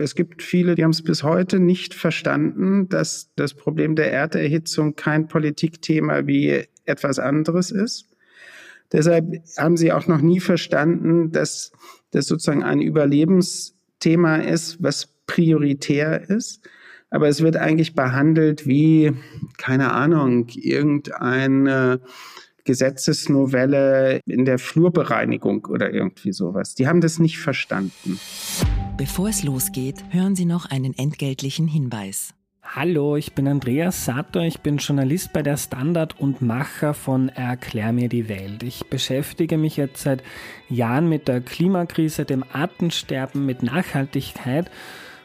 [0.00, 4.96] es gibt viele, die haben es bis heute nicht verstanden, dass das Problem der Erderhitzung
[4.96, 8.08] kein Politikthema wie etwas anderes ist.
[8.92, 9.26] Deshalb
[9.56, 11.72] haben sie auch noch nie verstanden, dass
[12.10, 16.66] das sozusagen ein Überlebensthema ist, was prioritär ist.
[17.10, 19.12] Aber es wird eigentlich behandelt wie,
[19.56, 22.00] keine Ahnung, irgendeine
[22.64, 26.74] Gesetzesnovelle in der Flurbereinigung oder irgendwie sowas.
[26.74, 28.18] Die haben das nicht verstanden.
[28.98, 32.34] Bevor es losgeht, hören Sie noch einen entgeltlichen Hinweis.
[32.64, 37.92] Hallo, ich bin Andreas Sator, ich bin Journalist bei der Standard und Macher von Erklär
[37.92, 38.64] mir die Welt.
[38.64, 40.24] Ich beschäftige mich jetzt seit
[40.68, 44.68] Jahren mit der Klimakrise, dem Artensterben, mit Nachhaltigkeit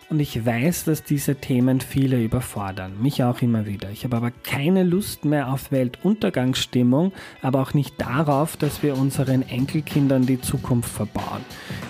[0.09, 3.89] und ich weiß, dass diese Themen viele überfordern, mich auch immer wieder.
[3.91, 9.41] Ich habe aber keine Lust mehr auf Weltuntergangsstimmung, aber auch nicht darauf, dass wir unseren
[9.41, 11.41] Enkelkindern die Zukunft verbauen.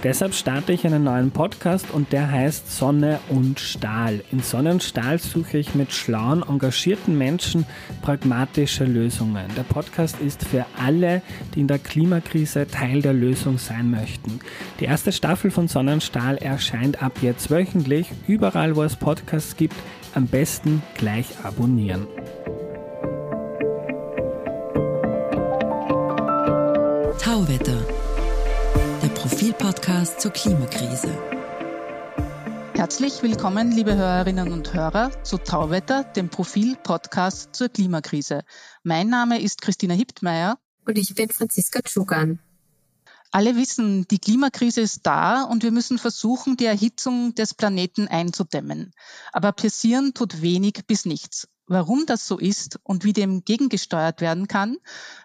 [0.04, 4.22] Deshalb starte ich einen neuen Podcast und der heißt Sonne und Stahl.
[4.32, 7.66] In Sonne und Stahl suche ich mit schlauen, engagierten Menschen
[8.02, 9.46] pragmatische Lösungen.
[9.56, 11.22] Der Podcast ist für alle,
[11.56, 14.40] die in der Klimakrise Teil der Lösung sein möchten.
[14.80, 18.96] Die erste Staffel von Sonne und Stahl erscheint ab jetzt wöchentlich euch überall, wo es
[18.96, 19.76] Podcasts gibt,
[20.14, 22.08] am besten gleich abonnieren.
[27.20, 27.86] Tauwetter,
[29.02, 31.10] der Profilpodcast zur Klimakrise.
[32.74, 38.42] Herzlich willkommen, liebe Hörerinnen und Hörer, zu Tauwetter, dem Profil-Podcast zur Klimakrise.
[38.84, 40.58] Mein Name ist Christina Hiptmeier.
[40.86, 42.40] Und ich bin Franziska Tschugan.
[43.36, 48.94] Alle wissen, die Klimakrise ist da und wir müssen versuchen, die Erhitzung des Planeten einzudämmen.
[49.32, 51.48] Aber passieren tut wenig bis nichts.
[51.66, 54.78] Warum das so ist und wie dem gegengesteuert werden kann,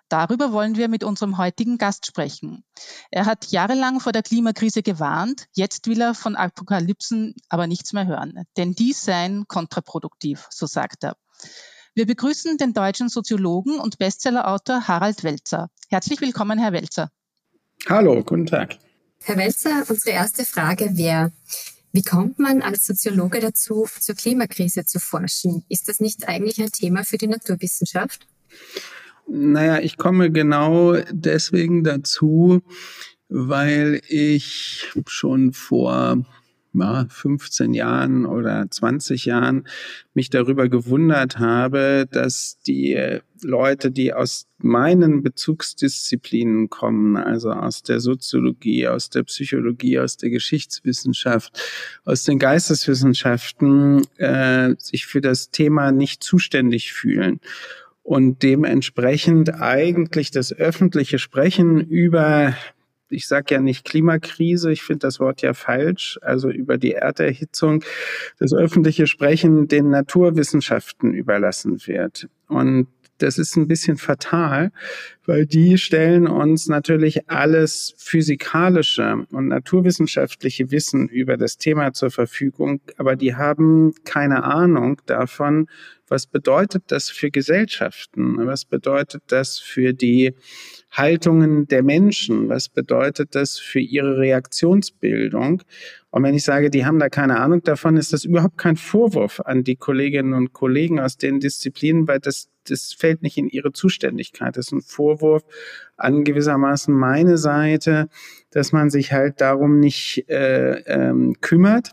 [0.08, 2.64] darüber wollen wir mit unserem heutigen Gast sprechen.
[3.10, 8.06] Er hat jahrelang vor der Klimakrise gewarnt, jetzt will er von Apokalypsen aber nichts mehr
[8.06, 11.18] hören, denn die seien kontraproduktiv, so sagt er.
[11.94, 15.68] Wir begrüßen den deutschen Soziologen und Bestsellerautor Harald Welzer.
[15.90, 17.10] Herzlich willkommen, Herr Welzer.
[17.86, 18.76] Hallo, guten Tag.
[19.22, 21.32] Herr Welzer, unsere erste Frage wäre,
[21.92, 25.64] wie kommt man als Soziologe dazu, zur Klimakrise zu forschen?
[25.68, 28.26] Ist das nicht eigentlich ein Thema für die Naturwissenschaft?
[29.26, 32.60] Naja, ich komme genau deswegen dazu,
[33.28, 36.24] weil ich schon vor
[36.72, 39.66] ja, 15 Jahren oder 20 Jahren
[40.14, 48.00] mich darüber gewundert habe, dass die Leute, die aus meinen Bezugsdisziplinen kommen, also aus der
[48.00, 51.60] Soziologie, aus der Psychologie, aus der Geschichtswissenschaft,
[52.04, 57.40] aus den Geisteswissenschaften, äh, sich für das Thema nicht zuständig fühlen
[58.02, 62.54] und dementsprechend eigentlich das öffentliche Sprechen über
[63.10, 67.84] ich sage ja nicht Klimakrise, ich finde das Wort ja falsch, also über die Erderhitzung,
[68.38, 72.28] das öffentliche Sprechen den Naturwissenschaften überlassen wird.
[72.48, 74.72] Und das ist ein bisschen fatal,
[75.26, 82.80] weil die stellen uns natürlich alles physikalische und naturwissenschaftliche Wissen über das Thema zur Verfügung,
[82.96, 85.68] aber die haben keine Ahnung davon,
[86.08, 90.34] was bedeutet das für Gesellschaften, was bedeutet das für die
[90.90, 92.48] Haltungen der Menschen?
[92.48, 95.62] Was bedeutet das für ihre Reaktionsbildung?
[96.10, 99.40] Und wenn ich sage, die haben da keine Ahnung davon, ist das überhaupt kein Vorwurf
[99.40, 103.72] an die Kolleginnen und Kollegen aus den Disziplinen, weil das, das fällt nicht in ihre
[103.72, 104.56] Zuständigkeit.
[104.56, 105.44] Das ist ein Vorwurf
[105.96, 108.08] an gewissermaßen meine Seite,
[108.50, 111.92] dass man sich halt darum nicht äh, ähm, kümmert.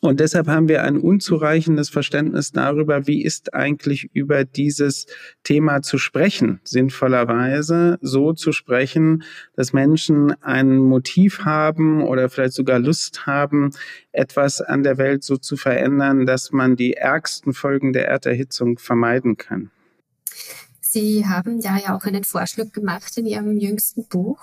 [0.00, 5.06] Und deshalb haben wir ein unzureichendes Verständnis darüber, wie ist eigentlich über dieses
[5.44, 9.22] Thema zu sprechen, sinnvollerweise so zu sprechen,
[9.54, 13.70] dass Menschen ein Motiv haben oder vielleicht sogar Lust haben,
[14.12, 19.36] etwas an der Welt so zu verändern, dass man die ärgsten Folgen der Erderhitzung vermeiden
[19.36, 19.70] kann.
[20.80, 24.38] Sie haben ja, ja auch einen Vorschlag gemacht in Ihrem jüngsten Buch.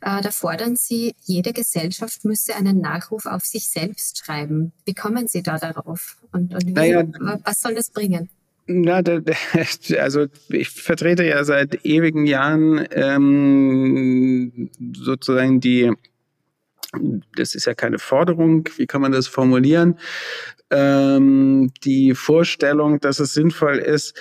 [0.00, 4.72] Äh, da fordern Sie, jede Gesellschaft müsse einen Nachruf auf sich selbst schreiben.
[4.84, 6.16] Wie kommen Sie da darauf?
[6.32, 7.04] Und, und wie, naja,
[7.44, 8.28] was soll das bringen?
[8.66, 9.00] Na,
[9.98, 15.90] also ich vertrete ja seit ewigen Jahren ähm, sozusagen die,
[17.34, 19.98] das ist ja keine Forderung, wie kann man das formulieren?
[20.70, 24.14] Ähm, die Vorstellung, dass es sinnvoll ist,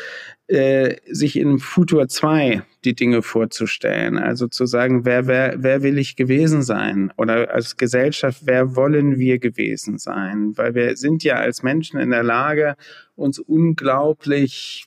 [0.48, 4.18] äh, sich in Futur 2 die Dinge vorzustellen.
[4.18, 7.12] Also zu sagen, wer, wer, wer will ich gewesen sein?
[7.18, 10.54] Oder als Gesellschaft, wer wollen wir gewesen sein?
[10.56, 12.76] Weil wir sind ja als Menschen in der Lage,
[13.16, 14.86] uns unglaublich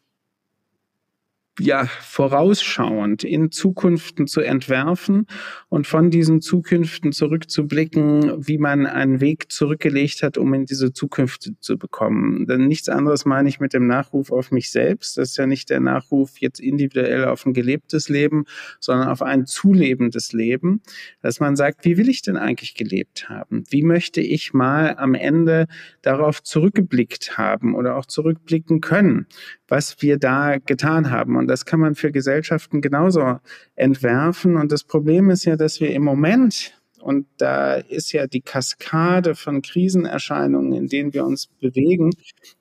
[1.58, 5.26] ja, vorausschauend in Zukunften zu entwerfen
[5.68, 11.52] und von diesen Zukünften zurückzublicken, wie man einen Weg zurückgelegt hat, um in diese Zukunft
[11.60, 12.46] zu bekommen.
[12.46, 15.18] Denn nichts anderes meine ich mit dem Nachruf auf mich selbst.
[15.18, 18.44] Das ist ja nicht der Nachruf jetzt individuell auf ein gelebtes Leben,
[18.78, 20.82] sondern auf ein zulebendes Leben,
[21.20, 23.64] dass man sagt, wie will ich denn eigentlich gelebt haben?
[23.70, 25.66] Wie möchte ich mal am Ende
[26.02, 29.26] darauf zurückgeblickt haben oder auch zurückblicken können?
[29.70, 31.36] was wir da getan haben.
[31.40, 33.40] Und das kann man für Gesellschaften genauso
[33.74, 34.56] entwerfen.
[34.56, 39.34] Und das Problem ist ja, dass wir im Moment und da ist ja die Kaskade
[39.34, 42.10] von Krisenerscheinungen, in denen wir uns bewegen,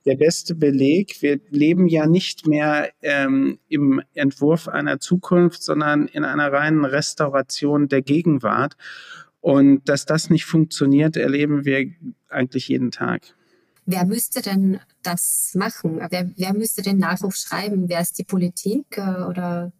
[0.05, 1.21] der beste Beleg.
[1.21, 7.89] Wir leben ja nicht mehr ähm, im Entwurf einer Zukunft, sondern in einer reinen Restauration
[7.89, 8.77] der Gegenwart.
[9.41, 11.85] Und dass das nicht funktioniert, erleben wir
[12.29, 13.21] eigentlich jeden Tag.
[13.91, 15.99] Wer müsste denn das machen?
[16.11, 17.89] Wer, wer müsste den Nachruf schreiben?
[17.89, 19.71] Wer ist die Politik äh, oder?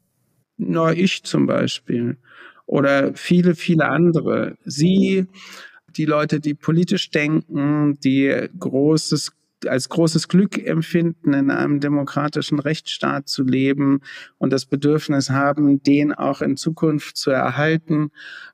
[0.57, 2.17] Na, ich zum Beispiel.
[2.65, 4.57] Oder viele, viele andere.
[4.65, 5.27] Sie,
[5.95, 9.31] die Leute, die politisch denken, die großes
[9.67, 14.01] als großes Glück empfinden, in einem demokratischen Rechtsstaat zu leben
[14.37, 18.11] und das Bedürfnis haben, den auch in Zukunft zu erhalten.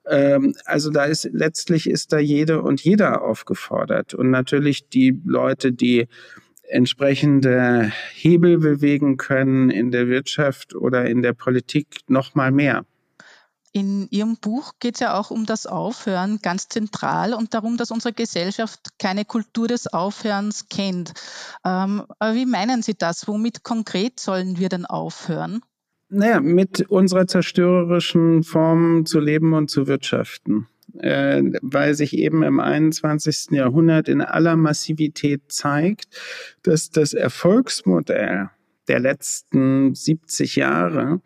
[0.07, 5.71] Ähm, also da ist letztlich ist da jede und jeder aufgefordert und natürlich die Leute,
[5.71, 6.07] die
[6.67, 12.85] entsprechende Hebel bewegen können in der Wirtschaft oder in der Politik noch mal mehr.
[13.75, 17.91] In Ihrem Buch geht es ja auch um das Aufhören ganz zentral und darum, dass
[17.91, 21.11] unsere Gesellschaft keine Kultur des Aufhörens kennt.
[21.65, 23.27] Ähm, aber wie meinen Sie das?
[23.27, 25.59] Womit konkret sollen wir denn aufhören?
[26.07, 30.69] Naja, mit unserer zerstörerischen Form zu leben und zu wirtschaften.
[30.97, 33.47] Äh, weil sich eben im 21.
[33.51, 36.05] Jahrhundert in aller Massivität zeigt,
[36.63, 38.51] dass das Erfolgsmodell
[38.87, 41.19] der letzten 70 Jahre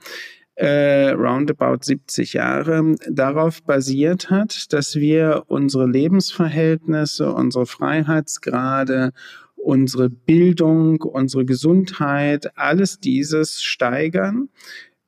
[0.60, 9.14] äh, roundabout 70 Jahre darauf basiert hat, dass wir unsere Lebensverhältnisse, unsere Freiheitsgrade,
[9.56, 14.50] unsere Bildung, unsere Gesundheit, alles dieses steigern,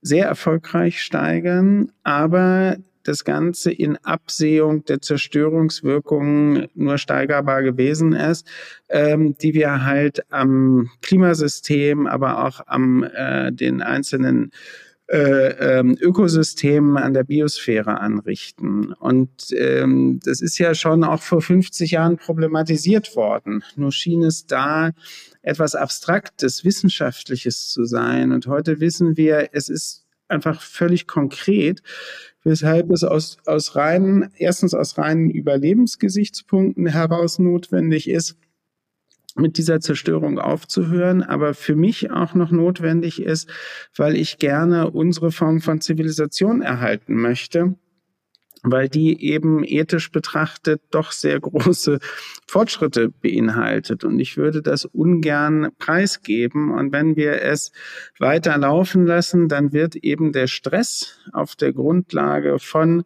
[0.02, 8.48] sehr erfolgreich steigern, aber das Ganze in Absehung der Zerstörungswirkungen nur steigerbar gewesen ist,
[8.88, 14.52] ähm, die wir halt am Klimasystem, aber auch am äh, den einzelnen
[15.12, 18.94] äh, ähm, Ökosystemen an der Biosphäre anrichten.
[18.94, 23.62] Und ähm, das ist ja schon auch vor 50 Jahren problematisiert worden.
[23.76, 24.92] Nur schien es da
[25.42, 28.32] etwas Abstraktes, Wissenschaftliches zu sein.
[28.32, 31.84] Und heute wissen wir, es ist einfach völlig konkret,
[32.46, 38.38] weshalb es aus, aus reinen, erstens aus reinen Überlebensgesichtspunkten heraus notwendig ist,
[39.36, 43.50] mit dieser Zerstörung aufzuhören, aber für mich auch noch notwendig ist,
[43.96, 47.76] weil ich gerne unsere Form von Zivilisation erhalten möchte,
[48.64, 52.00] weil die eben ethisch betrachtet doch sehr große
[52.48, 54.04] Fortschritte beinhaltet.
[54.04, 56.72] Und ich würde das ungern preisgeben.
[56.72, 57.72] Und wenn wir es
[58.20, 63.04] weiter laufen lassen, dann wird eben der Stress auf der Grundlage von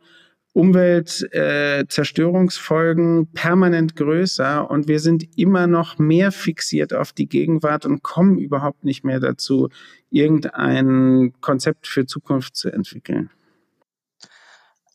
[0.55, 8.03] Umweltzerstörungsfolgen äh, permanent größer und wir sind immer noch mehr fixiert auf die Gegenwart und
[8.03, 9.67] kommen überhaupt nicht mehr dazu,
[10.11, 13.31] irgendein Konzept für Zukunft zu entwickeln.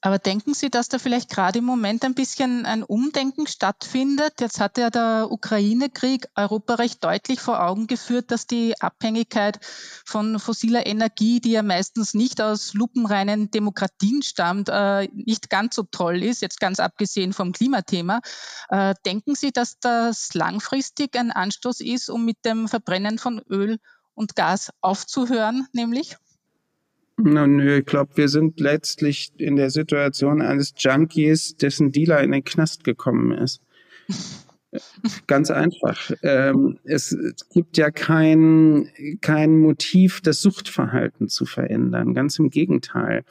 [0.03, 4.41] Aber denken Sie, dass da vielleicht gerade im Moment ein bisschen ein Umdenken stattfindet?
[4.41, 9.59] Jetzt hat ja der Ukraine-Krieg Europa recht deutlich vor Augen geführt, dass die Abhängigkeit
[10.07, 15.83] von fossiler Energie, die ja meistens nicht aus lupenreinen Demokratien stammt, äh, nicht ganz so
[15.83, 18.21] toll ist, jetzt ganz abgesehen vom Klimathema.
[18.71, 23.79] Äh, denken Sie, dass das langfristig ein Anstoß ist, um mit dem Verbrennen von Öl
[24.15, 26.17] und Gas aufzuhören, nämlich?
[27.23, 32.33] Na, nö, ich glaube, wir sind letztlich in der Situation eines Junkies, dessen Dealer in
[32.33, 33.61] den Knast gekommen ist.
[35.27, 36.13] Ganz einfach.
[36.23, 37.17] Ähm, es,
[37.53, 38.89] gibt ja kein,
[39.21, 42.15] kein Motiv, das Suchtverhalten zu verändern.
[42.15, 43.25] Ganz im Gegenteil.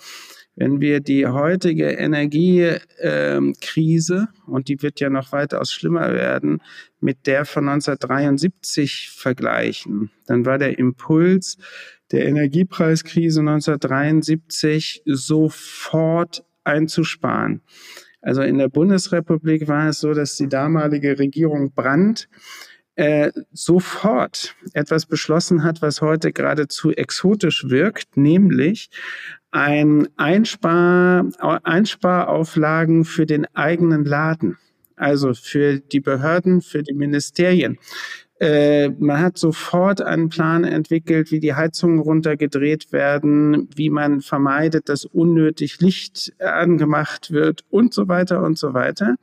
[0.55, 6.61] Wenn wir die heutige Energiekrise, ähm, und die wird ja noch weitaus schlimmer werden,
[6.99, 11.57] mit der von 1973 vergleichen, dann war der Impuls,
[12.11, 17.61] der Energiepreiskrise 1973 sofort einzusparen.
[18.21, 22.27] Also in der Bundesrepublik war es so, dass die damalige Regierung Brandt
[22.95, 28.89] äh, sofort etwas beschlossen hat, was heute geradezu exotisch wirkt, nämlich
[29.51, 31.25] ein Einspar,
[31.63, 34.57] Einsparauflagen für den eigenen Laden,
[34.95, 37.79] also für die Behörden, für die Ministerien
[38.39, 44.87] Äh, man hat sofort einen Plan entwickelt, wie die Heizungen runtergedreht werden, wie man vermeidet,
[44.87, 49.15] dass unnötig Licht angemacht wird und so weiter und so weiter.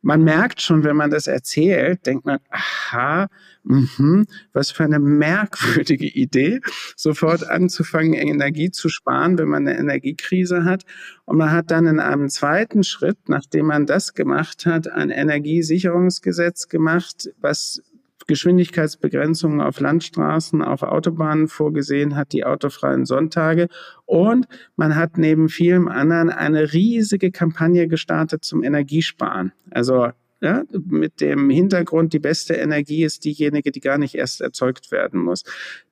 [0.00, 3.28] Man merkt schon, wenn man das erzählt, denkt man, aha,
[3.64, 6.60] Mhm, was für eine merkwürdige Idee,
[6.96, 10.82] sofort anzufangen, Energie zu sparen, wenn man eine Energiekrise hat.
[11.26, 16.68] Und man hat dann in einem zweiten Schritt, nachdem man das gemacht hat, ein Energiesicherungsgesetz
[16.68, 17.82] gemacht, was
[18.26, 23.68] Geschwindigkeitsbegrenzungen auf Landstraßen, auf Autobahnen vorgesehen hat, die autofreien Sonntage.
[24.04, 29.52] Und man hat neben vielem anderen eine riesige Kampagne gestartet zum Energiesparen.
[29.70, 30.10] Also
[30.42, 35.20] ja, mit dem Hintergrund, die beste Energie ist diejenige, die gar nicht erst erzeugt werden
[35.20, 35.44] muss.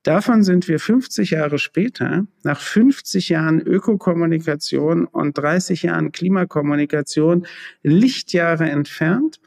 [0.02, 7.46] Davon sind wir 50 Jahre später, nach 50 Jahren Ökokommunikation und 30 Jahren Klimakommunikation,
[7.84, 9.38] Lichtjahre entfernt,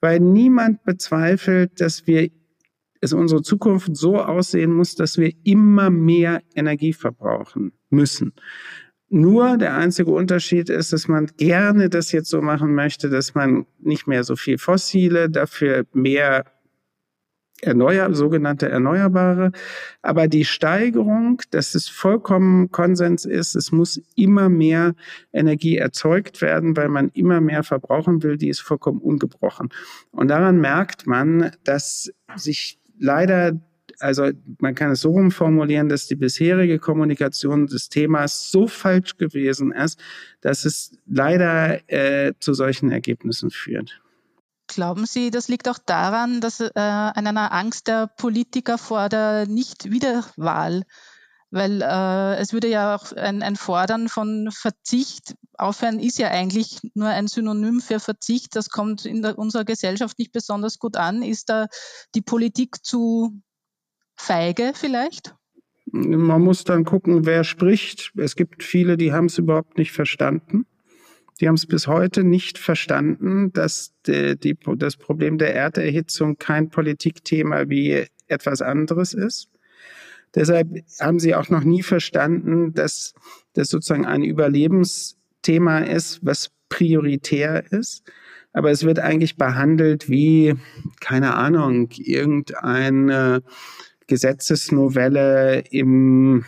[0.00, 2.30] weil niemand bezweifelt, dass wir
[3.00, 8.32] es unsere Zukunft so aussehen muss, dass wir immer mehr Energie verbrauchen müssen.
[9.08, 13.66] Nur der einzige Unterschied ist, dass man gerne das jetzt so machen möchte, dass man
[13.78, 16.44] nicht mehr so viel fossile, dafür mehr
[17.62, 19.52] erneuer, sogenannte Erneuerbare.
[20.02, 24.94] Aber die Steigerung, dass es vollkommen Konsens ist, es muss immer mehr
[25.32, 29.70] Energie erzeugt werden, weil man immer mehr verbrauchen will, die ist vollkommen ungebrochen.
[30.10, 33.60] Und daran merkt man, dass sich leider
[33.98, 39.72] also man kann es so rumformulieren, dass die bisherige Kommunikation des Themas so falsch gewesen
[39.72, 39.98] ist,
[40.42, 44.02] dass es leider äh, zu solchen Ergebnissen führt.
[44.68, 49.46] Glauben Sie, das liegt auch daran, dass äh, an einer Angst der Politiker vor der
[49.46, 50.82] Nicht-Wiederwahl,
[51.50, 56.80] weil äh, es würde ja auch ein, ein Fordern von Verzicht, Aufhören ist ja eigentlich
[56.94, 61.22] nur ein Synonym für Verzicht, das kommt in der, unserer Gesellschaft nicht besonders gut an.
[61.22, 61.66] Ist da
[62.14, 63.40] die Politik zu
[64.16, 65.34] feige vielleicht?
[65.92, 68.12] Man muss dann gucken, wer spricht.
[68.16, 70.66] Es gibt viele, die haben es überhaupt nicht verstanden.
[71.40, 76.70] Die haben es bis heute nicht verstanden, dass die, die, das Problem der Erderhitzung kein
[76.70, 79.48] Politikthema wie etwas anderes ist.
[80.34, 80.68] Deshalb
[81.00, 83.14] haben sie auch noch nie verstanden, dass
[83.54, 88.02] das sozusagen ein Überlebensthema ist, was prioritär ist.
[88.52, 90.54] Aber es wird eigentlich behandelt wie,
[91.00, 93.42] keine Ahnung, irgendeine
[94.06, 96.44] Gesetzesnovelle im,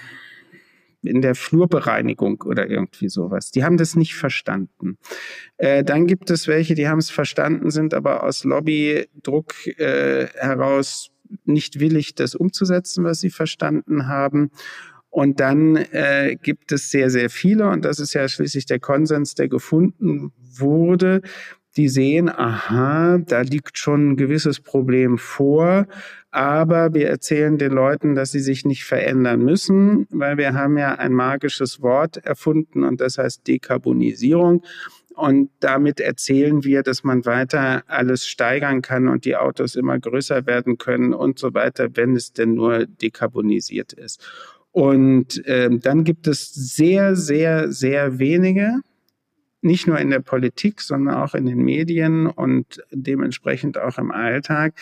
[1.09, 3.51] in der Flurbereinigung oder irgendwie sowas.
[3.51, 4.99] Die haben das nicht verstanden.
[5.57, 11.11] Äh, dann gibt es welche, die haben es verstanden, sind aber aus Lobbydruck äh, heraus
[11.45, 14.51] nicht willig, das umzusetzen, was sie verstanden haben.
[15.11, 19.35] Und dann äh, gibt es sehr, sehr viele, und das ist ja schließlich der Konsens,
[19.35, 21.23] der gefunden wurde,
[21.79, 25.87] die sehen, aha, da liegt schon ein gewisses Problem vor,
[26.31, 30.97] aber wir erzählen den Leuten, dass sie sich nicht verändern müssen, weil wir haben ja
[30.97, 34.63] ein magisches Wort erfunden und das heißt Dekarbonisierung.
[35.15, 40.47] Und damit erzählen wir, dass man weiter alles steigern kann und die Autos immer größer
[40.47, 44.21] werden können und so weiter, wenn es denn nur dekarbonisiert ist.
[44.71, 48.81] Und äh, dann gibt es sehr, sehr, sehr wenige,
[49.61, 54.75] nicht nur in der Politik, sondern auch in den Medien und dementsprechend auch im Alltag,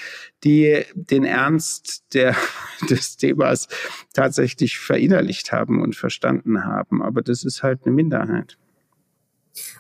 [0.45, 2.37] die den Ernst der,
[2.91, 3.69] des Themas
[4.13, 7.03] tatsächlich verinnerlicht haben und verstanden haben.
[7.03, 8.59] Aber das ist halt eine Minderheit.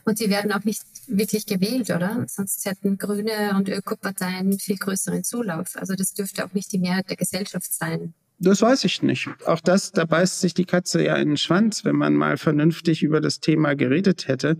[0.04, 2.24] Und sie werden auch nicht wirklich gewählt, oder?
[2.28, 5.76] Sonst hätten Grüne und Ökoparteien viel größeren Zulauf.
[5.76, 8.14] Also das dürfte auch nicht die Mehrheit der Gesellschaft sein.
[8.38, 9.28] Das weiß ich nicht.
[9.46, 13.02] Auch das, da beißt sich die Katze ja in den Schwanz, wenn man mal vernünftig
[13.02, 14.58] über das Thema geredet hätte,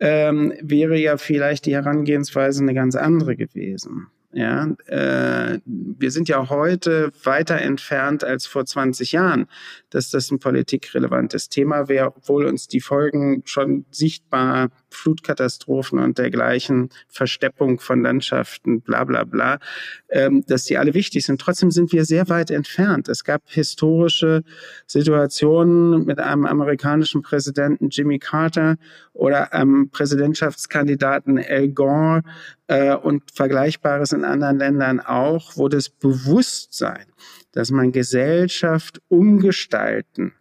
[0.00, 4.08] ähm, wäre ja vielleicht die Herangehensweise eine ganz andere gewesen.
[4.32, 9.46] Ja, äh, wir sind ja heute weiter entfernt als vor 20 Jahren,
[9.88, 16.90] dass das ein politikrelevantes Thema wäre, obwohl uns die Folgen schon sichtbar Flutkatastrophen und dergleichen,
[17.08, 19.58] Versteppung von Landschaften, bla bla bla,
[20.08, 21.40] ähm, dass die alle wichtig sind.
[21.40, 23.08] Trotzdem sind wir sehr weit entfernt.
[23.08, 24.42] Es gab historische
[24.86, 28.76] Situationen mit einem amerikanischen Präsidenten Jimmy Carter
[29.12, 32.22] oder einem Präsidentschaftskandidaten Al Gore
[32.66, 37.06] äh, und Vergleichbares in anderen Ländern auch, wo das Bewusstsein,
[37.52, 40.32] dass man Gesellschaft umgestalten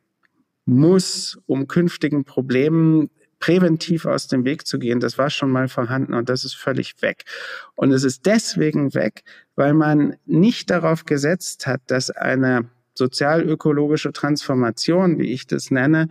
[0.65, 3.09] muss, um künftigen Problemen
[3.39, 7.01] präventiv aus dem Weg zu gehen, das war schon mal vorhanden und das ist völlig
[7.01, 7.23] weg.
[7.75, 9.23] Und es ist deswegen weg,
[9.55, 16.07] weil man nicht darauf gesetzt hat, dass eine sozialökologische Transformation, wie ich das nenne,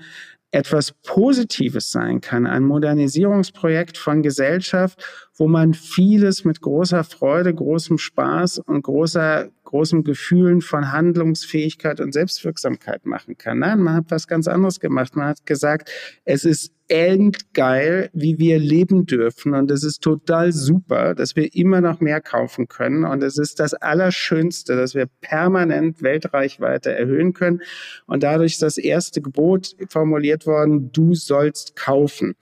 [0.55, 5.05] etwas Positives sein kann, ein Modernisierungsprojekt von Gesellschaft,
[5.35, 12.13] wo man vieles mit großer Freude, großem Spaß und großer, großem Gefühlen von Handlungsfähigkeit und
[12.13, 13.59] Selbstwirksamkeit machen kann.
[13.59, 15.17] Nein, man hat was ganz anderes gemacht.
[15.17, 15.91] Man hat gesagt,
[16.25, 19.55] es ist endgeil, wie wir leben dürfen.
[19.55, 23.05] Und es ist total super, dass wir immer noch mehr kaufen können.
[23.05, 27.63] Und es ist das Allerschönste, dass wir permanent Weltreichweite erhöhen können.
[28.07, 32.35] Und dadurch ist das erste Gebot formuliert worden, du sollst kaufen.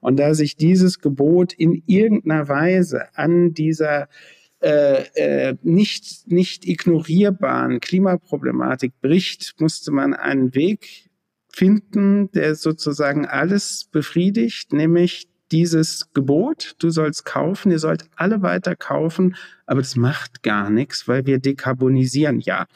[0.00, 4.08] Und da sich dieses Gebot in irgendeiner Weise an dieser
[4.62, 11.09] äh, äh, nicht, nicht ignorierbaren Klimaproblematik bricht, musste man einen Weg
[11.52, 18.76] finden, der sozusagen alles befriedigt, nämlich dieses Gebot, du sollst kaufen, ihr sollt alle weiter
[18.76, 22.66] kaufen, aber das macht gar nichts, weil wir dekarbonisieren ja.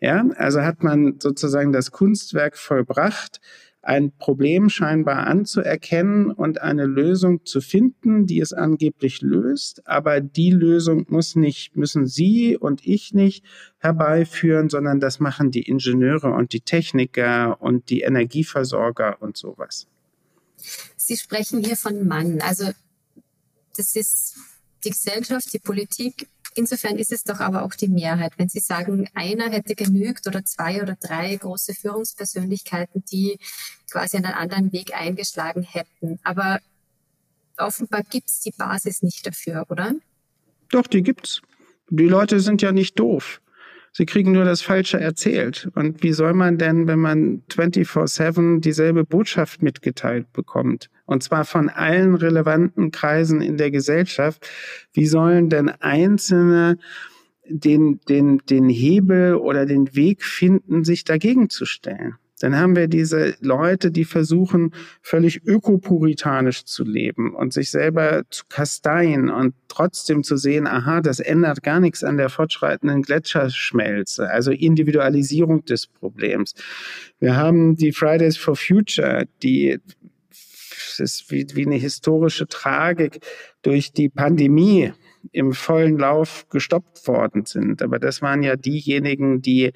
[0.00, 3.40] Ja, also hat man sozusagen das Kunstwerk vollbracht,
[3.82, 9.86] ein Problem scheinbar anzuerkennen und eine Lösung zu finden, die es angeblich löst.
[9.86, 13.44] Aber die Lösung muss nicht, müssen Sie und ich nicht
[13.78, 19.88] herbeiführen, sondern das machen die Ingenieure und die Techniker und die Energieversorger und sowas.
[20.96, 22.40] Sie sprechen hier von Mann.
[22.40, 22.70] Also
[23.76, 24.36] das ist
[24.84, 28.32] die Gesellschaft, die Politik Insofern ist es doch aber auch die Mehrheit.
[28.36, 33.38] Wenn Sie sagen, einer hätte genügt oder zwei oder drei große Führungspersönlichkeiten, die
[33.90, 36.18] quasi einen anderen Weg eingeschlagen hätten.
[36.22, 36.60] Aber
[37.56, 39.94] offenbar gibt es die Basis nicht dafür, oder?
[40.70, 41.40] Doch, die gibt's.
[41.88, 43.40] Die Leute sind ja nicht doof.
[43.94, 45.70] Sie kriegen nur das Falsche erzählt.
[45.74, 50.88] Und wie soll man denn, wenn man 24-7 dieselbe Botschaft mitgeteilt bekommt?
[51.04, 54.48] Und zwar von allen relevanten Kreisen in der Gesellschaft.
[54.94, 56.78] Wie sollen denn Einzelne
[57.46, 62.14] den, den, den Hebel oder den Weg finden, sich dagegen zu stellen?
[62.42, 68.42] Dann haben wir diese Leute, die versuchen, völlig ökopuritanisch zu leben und sich selber zu
[68.48, 74.50] kasteien und trotzdem zu sehen, aha, das ändert gar nichts an der fortschreitenden Gletscherschmelze, also
[74.50, 76.54] Individualisierung des Problems.
[77.20, 79.78] Wir haben die Fridays for Future, die
[80.98, 83.20] ist wie, wie eine historische Tragik
[83.62, 84.92] durch die Pandemie
[85.30, 87.82] im vollen Lauf gestoppt worden sind.
[87.82, 89.72] Aber das waren ja diejenigen, die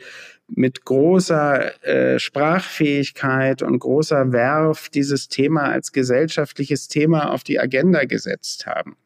[0.48, 8.04] mit großer äh, Sprachfähigkeit und großer Werf dieses Thema als gesellschaftliches Thema auf die Agenda
[8.04, 8.96] gesetzt haben.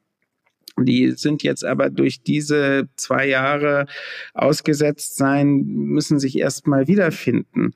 [0.78, 3.86] Die sind jetzt aber durch diese zwei Jahre
[4.34, 7.74] ausgesetzt sein, müssen sich erstmal wiederfinden.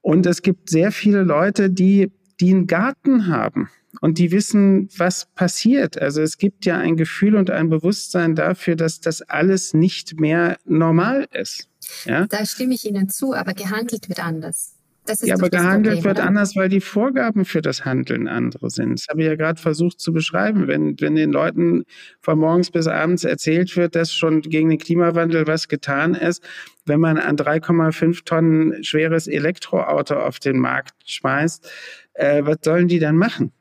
[0.00, 5.26] Und es gibt sehr viele Leute, die, die einen Garten haben und die wissen, was
[5.34, 6.00] passiert.
[6.00, 10.58] Also es gibt ja ein Gefühl und ein Bewusstsein dafür, dass das alles nicht mehr
[10.64, 11.68] normal ist.
[12.04, 12.26] Ja?
[12.26, 14.74] Da stimme ich Ihnen zu, aber gehandelt wird anders.
[15.22, 16.28] ja, aber gehandelt Problem, wird oder?
[16.28, 18.98] anders, weil die Vorgaben für das Handeln andere sind.
[18.98, 20.66] Das habe ich ja gerade versucht zu beschreiben.
[20.66, 21.84] Wenn, wenn den Leuten
[22.20, 26.42] von morgens bis abends erzählt wird, dass schon gegen den Klimawandel was getan ist,
[26.86, 31.70] wenn man ein 3,5 Tonnen schweres Elektroauto auf den Markt schmeißt,
[32.14, 33.52] äh, was sollen die dann machen?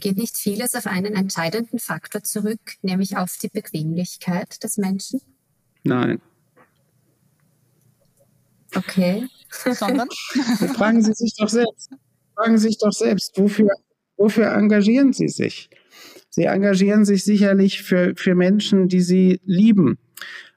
[0.00, 5.20] Geht nicht vieles auf einen entscheidenden Faktor zurück, nämlich auf die Bequemlichkeit des Menschen?
[5.84, 6.20] Nein.
[8.74, 9.26] Okay.
[9.50, 10.08] Sondern?
[10.74, 11.90] Fragen Sie sich doch selbst.
[12.34, 13.68] Fragen Sie sich doch selbst, wofür,
[14.16, 15.68] wofür engagieren Sie sich?
[16.30, 19.98] Sie engagieren sich sicherlich für, für Menschen, die Sie lieben.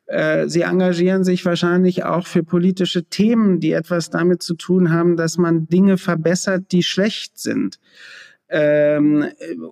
[0.05, 5.17] Äh, Sie engagieren sich wahrscheinlich auch für politische Themen, die etwas damit zu tun haben,
[5.17, 7.79] dass man Dinge verbessert, die schlecht sind.
[8.47, 9.25] Ähm,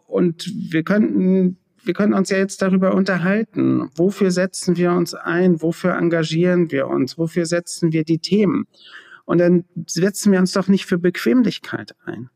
[0.07, 3.89] und wir könnten wir können uns ja jetzt darüber unterhalten.
[3.95, 5.61] Wofür setzen wir uns ein?
[5.61, 7.17] Wofür engagieren wir uns?
[7.17, 8.65] Wofür setzen wir die Themen?
[9.25, 12.29] Und dann setzen wir uns doch nicht für Bequemlichkeit ein.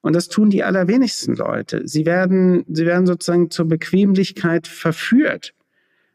[0.00, 1.82] Und das tun die allerwenigsten Leute.
[1.86, 5.52] Sie werden, sie werden sozusagen zur Bequemlichkeit verführt.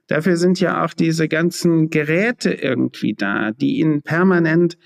[0.07, 4.77] Dafür sind ja auch diese ganzen Geräte irgendwie da, die ihnen permanent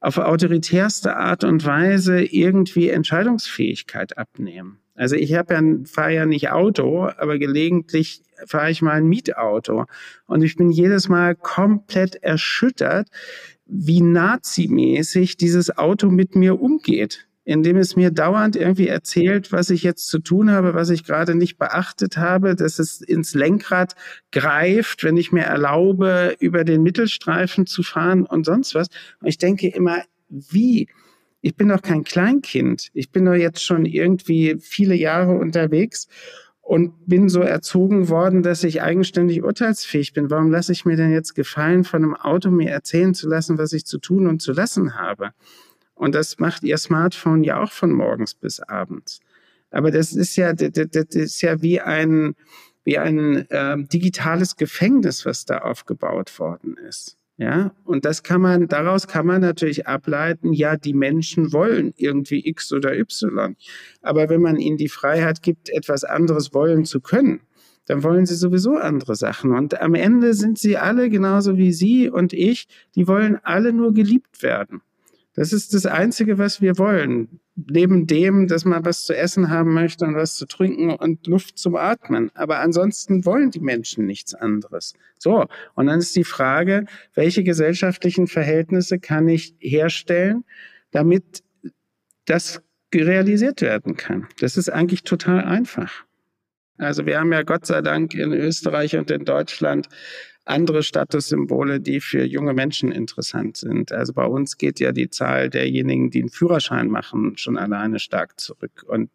[0.00, 4.78] auf autoritärste Art und Weise irgendwie Entscheidungsfähigkeit abnehmen.
[5.00, 9.86] Also ich habe ja, fahre ja nicht Auto, aber gelegentlich fahre ich mal ein Mietauto.
[10.26, 13.08] Und ich bin jedes Mal komplett erschüttert,
[13.64, 19.82] wie nazimäßig dieses Auto mit mir umgeht indem es mir dauernd irgendwie erzählt, was ich
[19.82, 23.94] jetzt zu tun habe, was ich gerade nicht beachtet habe, dass es ins Lenkrad
[24.30, 28.86] greift, wenn ich mir erlaube, über den Mittelstreifen zu fahren und sonst was.
[29.20, 30.88] Und ich denke immer, wie?
[31.42, 32.88] Ich bin doch kein Kleinkind.
[32.92, 36.06] Ich bin doch jetzt schon irgendwie viele Jahre unterwegs
[36.60, 40.30] und bin so erzogen worden, dass ich eigenständig urteilsfähig bin.
[40.30, 43.72] Warum lasse ich mir denn jetzt gefallen, von einem Auto mir erzählen zu lassen, was
[43.72, 45.30] ich zu tun und zu lassen habe?
[45.94, 49.20] Und das macht Ihr Smartphone ja auch von morgens bis abends.
[49.70, 52.34] Aber das ist ja, das, ist ja wie ein,
[52.84, 57.16] wie ein äh, digitales Gefängnis, was da aufgebaut worden ist.
[57.40, 62.46] Ja, und das kann man, daraus kann man natürlich ableiten, ja, die Menschen wollen irgendwie
[62.46, 63.56] X oder Y.
[64.02, 67.40] Aber wenn man ihnen die Freiheit gibt, etwas anderes wollen zu können,
[67.86, 69.52] dann wollen sie sowieso andere Sachen.
[69.52, 73.94] Und am Ende sind sie alle genauso wie Sie und ich, die wollen alle nur
[73.94, 74.82] geliebt werden.
[75.34, 77.40] Das ist das Einzige, was wir wollen.
[77.54, 81.58] Neben dem, dass man was zu essen haben möchte und was zu trinken und Luft
[81.58, 82.30] zum Atmen.
[82.34, 84.94] Aber ansonsten wollen die Menschen nichts anderes.
[85.18, 85.46] So.
[85.74, 90.44] Und dann ist die Frage, welche gesellschaftlichen Verhältnisse kann ich herstellen,
[90.90, 91.42] damit
[92.24, 92.62] das
[92.94, 94.26] realisiert werden kann?
[94.40, 96.04] Das ist eigentlich total einfach.
[96.78, 99.88] Also wir haben ja Gott sei Dank in Österreich und in Deutschland
[100.50, 103.92] andere Statussymbole, die für junge Menschen interessant sind.
[103.92, 108.38] Also bei uns geht ja die Zahl derjenigen, die einen Führerschein machen, schon alleine stark
[108.38, 108.84] zurück.
[108.86, 109.10] Und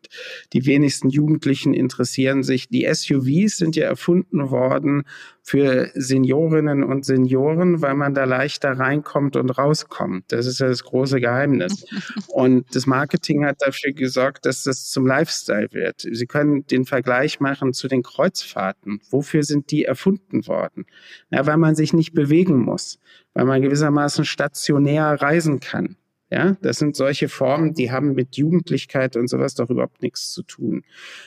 [0.54, 2.69] die wenigsten Jugendlichen interessieren sich.
[2.69, 5.04] Die SUVs sind ja erfunden worden,
[5.48, 10.26] für Seniorinnen und Senioren, weil man da leichter reinkommt und rauskommt.
[10.30, 11.86] Das ist ja das große Geheimnis.
[12.30, 16.02] Und das Marketing hat dafür gesorgt, dass das zum Lifestyle wird.
[16.02, 19.00] Sie können den Vergleich machen zu den Kreuzfahrten.
[19.12, 20.88] Wofür sind die erfunden worden?
[21.32, 23.00] Ja, weil man sich nicht bewegen muss,
[23.34, 25.98] weil man gewissermaßen stationär reisen kann.
[26.32, 30.42] Ja, das sind solche Formen, die haben mit Jugendlichkeit und sowas doch überhaupt nichts zu
[30.42, 30.84] tun.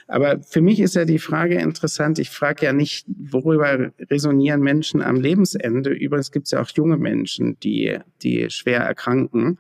[0.09, 2.19] Aber für mich ist ja die Frage interessant.
[2.19, 5.91] Ich frage ja nicht, worüber resonieren Menschen am Lebensende.
[5.91, 9.59] Übrigens gibt es ja auch junge Menschen, die, die schwer erkranken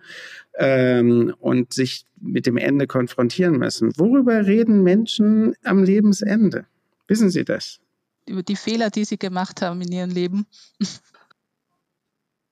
[0.59, 3.93] ähm, und sich mit dem Ende konfrontieren müssen.
[3.97, 6.67] Worüber reden Menschen am Lebensende?
[7.07, 7.81] Wissen Sie das?
[8.29, 10.47] Über die Fehler, die sie gemacht haben in ihrem Leben.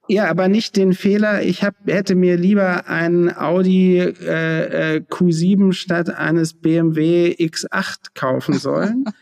[0.08, 5.72] Ja, aber nicht den Fehler, ich hab, hätte mir lieber einen Audi äh, äh Q7
[5.72, 9.04] statt eines BMW X8 kaufen sollen.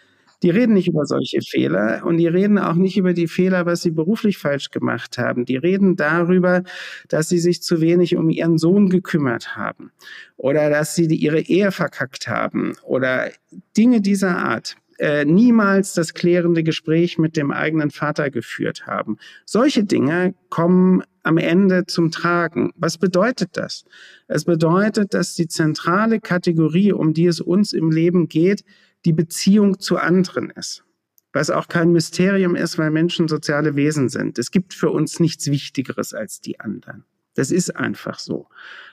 [0.45, 3.81] Die reden nicht über solche Fehler und die reden auch nicht über die Fehler, was
[3.81, 5.47] sie beruflich falsch gemacht haben.
[5.47, 6.65] Die reden darüber,
[7.09, 9.91] dass sie sich zu wenig um ihren Sohn gekümmert haben
[10.37, 13.31] oder dass sie ihre Ehe verkackt haben oder
[13.75, 19.17] Dinge dieser Art äh, niemals das klärende Gespräch mit dem eigenen Vater geführt haben.
[19.45, 22.73] Solche Dinge kommen am Ende zum Tragen.
[22.77, 23.85] Was bedeutet das?
[24.29, 28.65] Es bedeutet, dass die zentrale Kategorie, um die es uns im Leben geht,
[29.05, 30.85] die Beziehung zu anderen ist.
[31.33, 34.39] Was auch kein Mysterium ist, weil Menschen soziale Wesen sind.
[34.39, 37.05] Es gibt für uns nichts Wichtigeres als die anderen.
[37.35, 38.49] Das ist einfach so.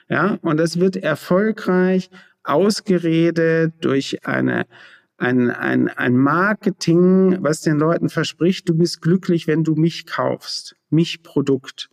[0.08, 2.10] Ja, und das wird erfolgreich
[2.42, 4.66] ausgeredet durch eine
[5.22, 10.76] ein, ein, ein Marketing, was den Leuten verspricht, du bist glücklich, wenn du mich kaufst,
[10.90, 11.88] mich Produkt.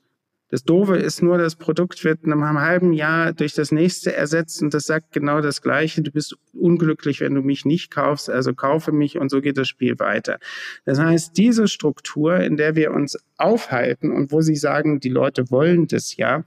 [0.52, 4.64] Das Doofe ist nur, das Produkt wird in einem halben Jahr durch das nächste ersetzt
[4.64, 6.02] und das sagt genau das Gleiche.
[6.02, 9.68] Du bist unglücklich, wenn du mich nicht kaufst, also kaufe mich und so geht das
[9.68, 10.40] Spiel weiter.
[10.86, 15.52] Das heißt, diese Struktur, in der wir uns aufhalten und wo Sie sagen, die Leute
[15.52, 16.46] wollen das ja,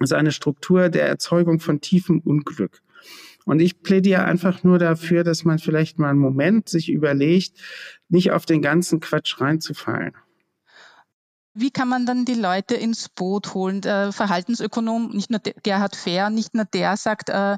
[0.00, 2.80] ist eine Struktur der Erzeugung von tiefem Unglück.
[3.48, 7.58] Und ich plädiere einfach nur dafür, dass man vielleicht mal einen Moment sich überlegt,
[8.10, 10.14] nicht auf den ganzen Quatsch reinzufallen.
[11.54, 13.80] Wie kann man dann die Leute ins Boot holen?
[13.80, 17.56] Der Verhaltensökonom, nicht nur Gerhard Fehr, nicht nur der sagt, äh,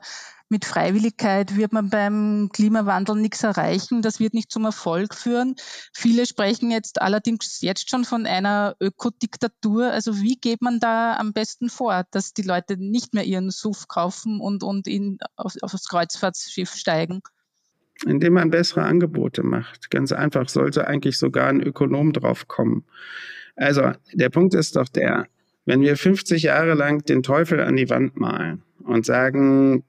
[0.51, 4.03] mit Freiwilligkeit wird man beim Klimawandel nichts erreichen.
[4.03, 5.55] Das wird nicht zum Erfolg führen.
[5.93, 9.91] Viele sprechen jetzt allerdings jetzt schon von einer Ökodiktatur.
[9.91, 13.87] Also wie geht man da am besten vor, dass die Leute nicht mehr ihren Suff
[13.87, 17.21] kaufen und, und in, auf, auf Kreuzfahrtschiff steigen?
[18.05, 19.91] Indem man bessere Angebote macht.
[19.91, 22.85] Ganz einfach sollte eigentlich sogar ein Ökonom drauf kommen.
[23.55, 25.27] Also der Punkt ist doch der,
[25.65, 29.85] wenn wir 50 Jahre lang den Teufel an die Wand malen und sagen,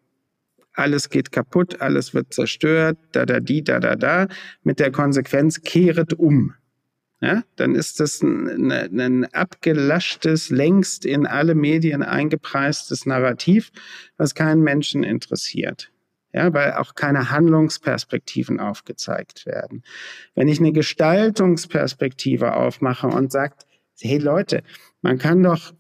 [0.74, 4.28] alles geht kaputt, alles wird zerstört, da, da, die, da, da, da,
[4.64, 6.56] mit der Konsequenz kehret um.
[7.24, 13.72] Ja, dann ist das ein, ein abgelaschtes, längst in alle Medien eingepreistes Narrativ,
[14.18, 15.92] was keinen Menschen interessiert.
[16.34, 19.84] Ja, weil auch keine Handlungsperspektiven aufgezeigt werden.
[20.34, 23.68] Wenn ich eine Gestaltungsperspektive aufmache und sagt,
[24.00, 24.64] hey Leute,
[25.02, 25.74] man kann doch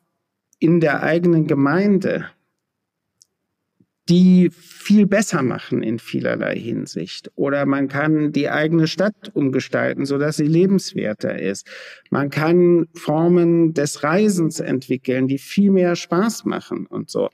[0.60, 2.30] in der eigenen Gemeinde
[4.12, 7.32] die viel besser machen in vielerlei Hinsicht.
[7.36, 11.66] Oder man kann die eigene Stadt umgestalten, sodass sie lebenswerter ist.
[12.10, 17.30] Man kann Formen des Reisens entwickeln, die viel mehr Spaß machen und so.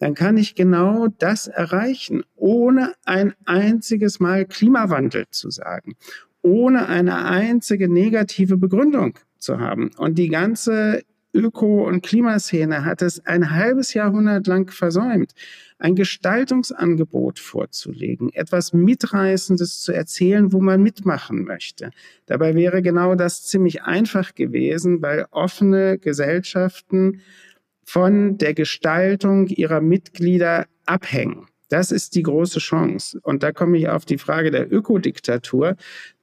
[0.00, 5.96] Dann kann ich genau das erreichen, ohne ein einziges Mal Klimawandel zu sagen,
[6.42, 9.92] ohne eine einzige negative Begründung zu haben.
[9.96, 11.00] Und die ganze
[11.34, 15.34] Öko- und Klimaszene hat es ein halbes Jahrhundert lang versäumt,
[15.78, 21.90] ein Gestaltungsangebot vorzulegen, etwas Mitreißendes zu erzählen, wo man mitmachen möchte.
[22.26, 27.20] Dabei wäre genau das ziemlich einfach gewesen, weil offene Gesellschaften
[27.84, 31.46] von der Gestaltung ihrer Mitglieder abhängen.
[31.68, 33.20] Das ist die große Chance.
[33.22, 35.76] Und da komme ich auf die Frage der Ökodiktatur.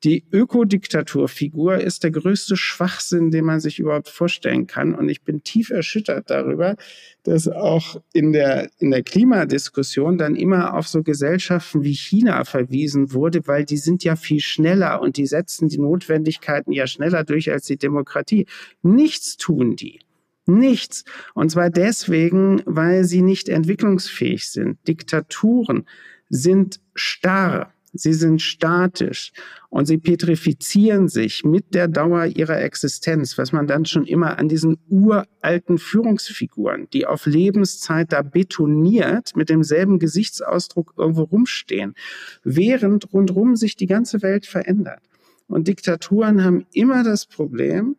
[0.04, 4.96] Die Ökodiktaturfigur ist der größte Schwachsinn, den man sich überhaupt vorstellen kann.
[4.96, 6.76] Und ich bin tief erschüttert darüber,
[7.24, 13.14] dass auch in der, in der Klimadiskussion dann immer auf so Gesellschaften wie China verwiesen
[13.14, 17.52] wurde, weil die sind ja viel schneller und die setzen die Notwendigkeiten ja schneller durch
[17.52, 18.48] als die Demokratie.
[18.82, 20.05] Nichts tun die.
[20.46, 21.04] Nichts.
[21.34, 24.78] Und zwar deswegen, weil sie nicht entwicklungsfähig sind.
[24.88, 25.86] Diktaturen
[26.30, 27.72] sind starr.
[27.98, 29.32] Sie sind statisch
[29.70, 34.50] und sie petrifizieren sich mit der Dauer ihrer Existenz, was man dann schon immer an
[34.50, 41.96] diesen uralten Führungsfiguren, die auf Lebenszeit da betoniert mit demselben Gesichtsausdruck irgendwo rumstehen,
[42.44, 45.02] während rundherum sich die ganze Welt verändert.
[45.48, 47.96] Und Diktaturen haben immer das Problem,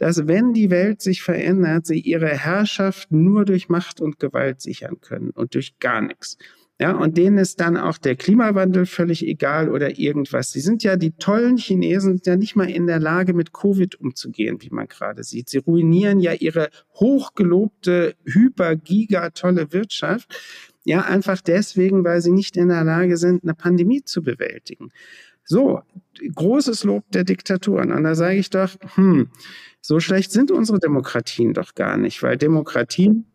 [0.00, 5.02] dass wenn die Welt sich verändert, sie ihre Herrschaft nur durch Macht und Gewalt sichern
[5.02, 6.38] können und durch gar nichts.
[6.80, 10.52] Ja, und denen ist dann auch der Klimawandel völlig egal oder irgendwas.
[10.52, 14.00] Sie sind ja, die tollen Chinesen sind ja nicht mal in der Lage, mit Covid
[14.00, 15.50] umzugehen, wie man gerade sieht.
[15.50, 20.34] Sie ruinieren ja ihre hochgelobte, hyper, giga tolle Wirtschaft.
[20.84, 24.88] Ja, einfach deswegen, weil sie nicht in der Lage sind, eine Pandemie zu bewältigen.
[25.50, 25.82] So,
[26.36, 27.90] großes Lob der Diktaturen.
[27.90, 29.30] Und da sage ich doch, hm,
[29.80, 33.26] so schlecht sind unsere Demokratien doch gar nicht, weil Demokratien,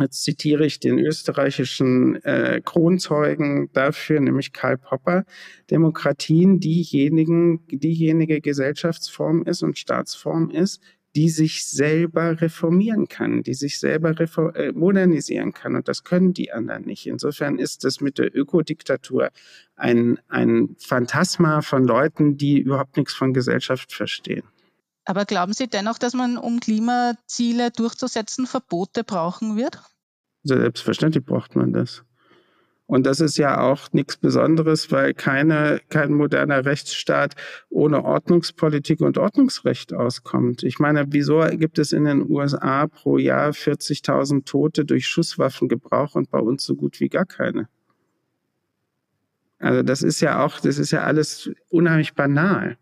[0.00, 5.24] jetzt zitiere ich den österreichischen äh, Kronzeugen dafür, nämlich Karl Popper,
[5.70, 10.80] Demokratien diejenigen, diejenige Gesellschaftsform ist und Staatsform ist,
[11.16, 14.14] die sich selber reformieren kann, die sich selber
[14.54, 15.74] äh, modernisieren kann.
[15.74, 17.06] Und das können die anderen nicht.
[17.06, 19.30] Insofern ist das mit der Ökodiktatur
[19.76, 24.44] ein, ein Phantasma von Leuten, die überhaupt nichts von Gesellschaft verstehen.
[25.04, 29.80] Aber glauben Sie dennoch, dass man, um Klimaziele durchzusetzen, Verbote brauchen wird?
[30.42, 32.04] Selbstverständlich braucht man das.
[32.88, 37.34] Und das ist ja auch nichts Besonderes, weil keine, kein moderner Rechtsstaat
[37.68, 40.62] ohne Ordnungspolitik und Ordnungsrecht auskommt.
[40.62, 46.30] Ich meine, wieso gibt es in den USA pro Jahr 40.000 Tote durch Schusswaffengebrauch und
[46.30, 47.68] bei uns so gut wie gar keine?
[49.58, 52.78] Also das ist ja auch, das ist ja alles unheimlich banal.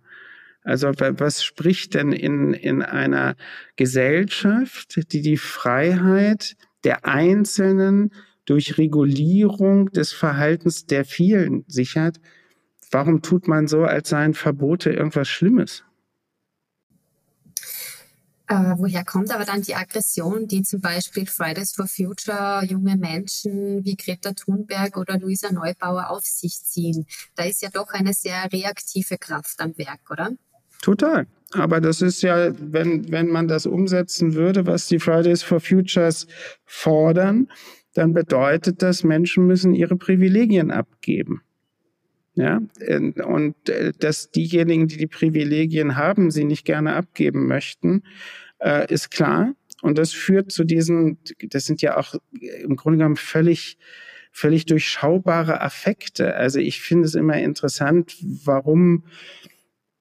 [0.62, 3.34] Also was spricht denn in, in einer
[3.74, 8.12] Gesellschaft, die die Freiheit der Einzelnen
[8.46, 12.20] durch Regulierung des Verhaltens der vielen sichert?
[12.90, 15.84] Warum tut man so, als seien Verbote irgendwas Schlimmes?
[18.48, 23.84] Äh, woher kommt aber dann die Aggression, die zum Beispiel Fridays for Future junge Menschen
[23.84, 27.06] wie Greta Thunberg oder Luisa Neubauer auf sich ziehen?
[27.34, 30.30] Da ist ja doch eine sehr reaktive Kraft am Werk, oder?
[30.80, 31.26] Total.
[31.52, 36.28] Aber das ist ja, wenn, wenn man das umsetzen würde, was die Fridays for Futures
[36.64, 37.48] fordern,
[37.96, 41.42] dann bedeutet das, Menschen müssen ihre Privilegien abgeben.
[42.34, 42.60] Ja,
[43.24, 48.02] und äh, dass diejenigen, die die Privilegien haben, sie nicht gerne abgeben möchten,
[48.58, 49.54] äh, ist klar.
[49.80, 52.14] Und das führt zu diesen, das sind ja auch
[52.62, 53.78] im Grunde genommen völlig,
[54.32, 56.34] völlig durchschaubare Affekte.
[56.34, 59.04] Also ich finde es immer interessant, warum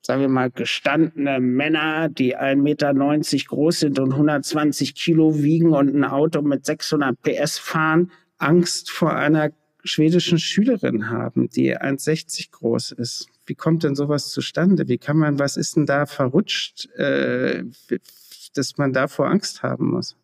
[0.06, 5.96] sagen wir mal, gestandene Männer, die 1,90 Meter groß sind und 120 Kilo wiegen und
[5.96, 9.50] ein Auto mit 600 PS fahren, Angst vor einer
[9.84, 13.30] schwedischen Schülerin haben, die 1,60 groß ist.
[13.48, 14.88] Wie kommt denn sowas zustande?
[14.88, 17.64] Wie kann man, was ist denn da verrutscht, äh,
[18.54, 20.16] dass man davor Angst haben muss?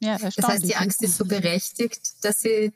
[0.00, 2.72] Ja, das heißt, die Angst ist so berechtigt, dass sie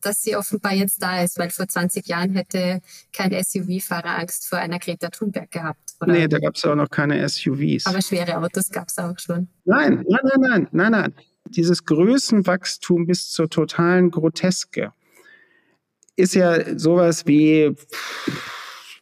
[0.00, 2.80] dass sie offenbar jetzt da ist, weil vor 20 Jahren hätte
[3.12, 5.80] kein SUV-Fahrer Angst vor einer Greta Thunberg gehabt.
[6.00, 6.12] Oder?
[6.12, 7.86] Nee, da gab es auch noch keine SUVs.
[7.86, 9.48] Aber schwere Autos gab es auch schon.
[9.64, 11.14] Nein, nein, nein, nein, nein, nein.
[11.50, 14.92] Dieses Größenwachstum bis zur totalen Groteske
[16.16, 17.74] ist ja sowas wie,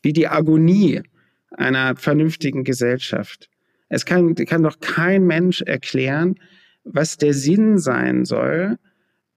[0.02, 1.02] wie die Agonie
[1.50, 3.48] einer vernünftigen Gesellschaft.
[3.88, 6.36] Es kann, kann doch kein Mensch erklären,
[6.84, 8.78] was der Sinn sein soll,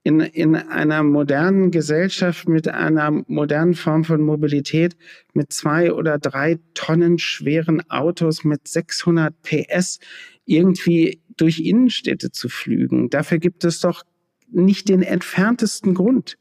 [0.04, 4.96] in, in einer modernen Gesellschaft mit einer modernen Form von Mobilität
[5.34, 10.00] mit zwei oder drei Tonnen schweren Autos mit 600 PS
[10.46, 13.10] irgendwie durch Innenstädte zu flügen.
[13.10, 14.04] Dafür gibt es doch
[14.52, 16.38] nicht den entferntesten Grund.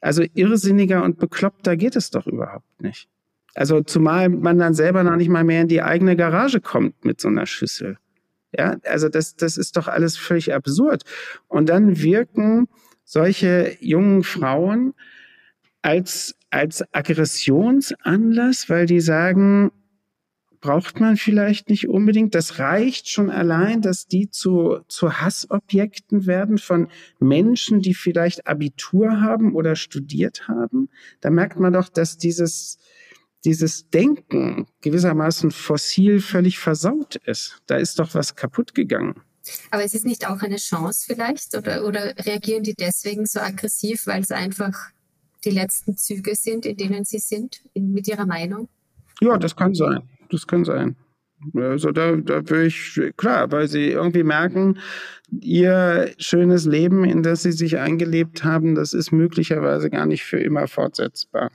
[0.00, 3.08] Also irrsinniger und bekloppter geht es doch überhaupt nicht.
[3.54, 7.20] Also zumal man dann selber noch nicht mal mehr in die eigene Garage kommt mit
[7.20, 7.98] so einer Schüssel.
[8.56, 11.02] Ja, also das, das ist doch alles völlig absurd.
[11.48, 12.68] Und dann wirken
[13.08, 14.92] solche jungen Frauen
[15.80, 19.72] als, als Aggressionsanlass, weil die sagen,
[20.60, 22.34] braucht man vielleicht nicht unbedingt.
[22.34, 29.22] Das reicht schon allein, dass die zu, zu Hassobjekten werden von Menschen, die vielleicht Abitur
[29.22, 30.90] haben oder studiert haben.
[31.22, 32.76] Da merkt man doch, dass dieses,
[33.42, 37.62] dieses Denken gewissermaßen fossil völlig versaut ist.
[37.66, 39.22] Da ist doch was kaputt gegangen.
[39.70, 41.56] Aber es ist nicht auch eine Chance vielleicht?
[41.56, 44.74] Oder, oder reagieren die deswegen so aggressiv, weil es einfach
[45.44, 48.68] die letzten Züge sind, in denen sie sind, in, mit ihrer Meinung?
[49.20, 50.96] Ja, das kann sein das kann sein.
[51.54, 54.78] Also da, da würde ich, klar, weil sie irgendwie merken,
[55.30, 60.40] ihr schönes Leben, in das sie sich eingelebt haben, das ist möglicherweise gar nicht für
[60.40, 61.50] immer fortsetzbar.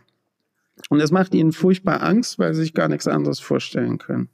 [0.90, 4.30] Und das macht ihnen furchtbar Angst, weil sie sich gar nichts anderes vorstellen können.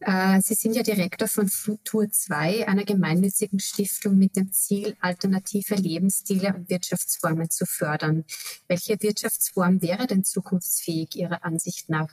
[0.00, 5.74] Äh, sie sind ja Direktor von Futur 2, einer gemeinnützigen Stiftung mit dem Ziel, alternative
[5.74, 8.24] Lebensstile und Wirtschaftsformen zu fördern.
[8.68, 12.10] Welche Wirtschaftsform wäre denn zukunftsfähig Ihrer Ansicht nach?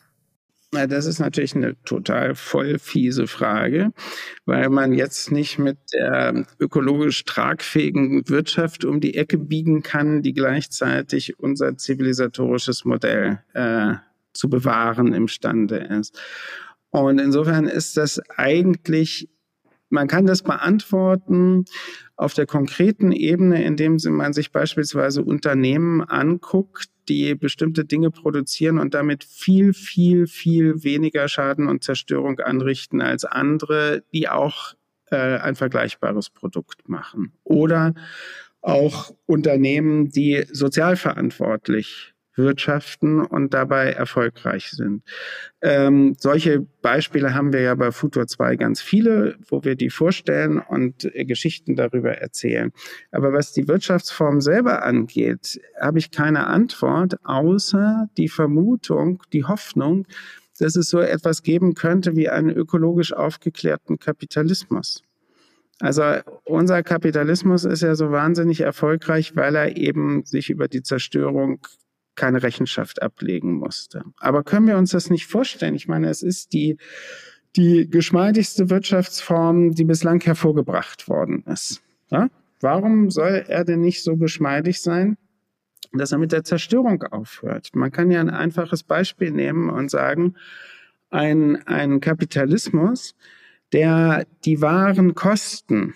[0.72, 3.94] Na, das ist natürlich eine total voll fiese Frage,
[4.46, 10.34] weil man jetzt nicht mit der ökologisch tragfähigen Wirtschaft um die Ecke biegen kann, die
[10.34, 13.94] gleichzeitig unser zivilisatorisches Modell äh,
[14.34, 16.20] zu bewahren imstande ist.
[17.02, 19.30] Und insofern ist das eigentlich
[19.90, 21.66] man kann das beantworten
[22.16, 28.94] auf der konkreten Ebene, indem man sich beispielsweise Unternehmen anguckt, die bestimmte Dinge produzieren und
[28.94, 34.74] damit viel, viel, viel weniger Schaden und Zerstörung anrichten als andere, die auch
[35.12, 37.34] äh, ein vergleichbares Produkt machen.
[37.44, 37.94] Oder
[38.62, 45.04] auch Unternehmen, die sozialverantwortlich wirtschaften und dabei erfolgreich sind.
[45.62, 50.60] Ähm, solche Beispiele haben wir ja bei Futur 2 ganz viele, wo wir die vorstellen
[50.60, 52.72] und äh, Geschichten darüber erzählen.
[53.12, 60.06] Aber was die Wirtschaftsform selber angeht, habe ich keine Antwort, außer die Vermutung, die Hoffnung,
[60.60, 65.02] dass es so etwas geben könnte wie einen ökologisch aufgeklärten Kapitalismus.
[65.80, 66.04] Also
[66.46, 71.60] unser Kapitalismus ist ja so wahnsinnig erfolgreich, weil er eben sich über die Zerstörung
[72.16, 74.04] keine Rechenschaft ablegen musste.
[74.18, 75.76] Aber können wir uns das nicht vorstellen?
[75.76, 76.78] Ich meine, es ist die,
[77.56, 81.82] die geschmeidigste Wirtschaftsform, die bislang hervorgebracht worden ist.
[82.10, 82.30] Ja?
[82.62, 85.18] Warum soll er denn nicht so geschmeidig sein,
[85.94, 87.70] dass er mit der Zerstörung aufhört?
[87.74, 90.36] Man kann ja ein einfaches Beispiel nehmen und sagen,
[91.10, 93.16] ein, ein Kapitalismus,
[93.72, 95.94] der die wahren Kosten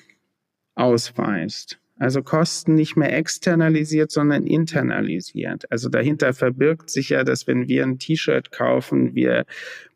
[0.75, 5.69] ausweist, also Kosten nicht mehr externalisiert, sondern internalisiert.
[5.71, 9.45] Also dahinter verbirgt sich ja, dass wenn wir ein T-Shirt kaufen, wir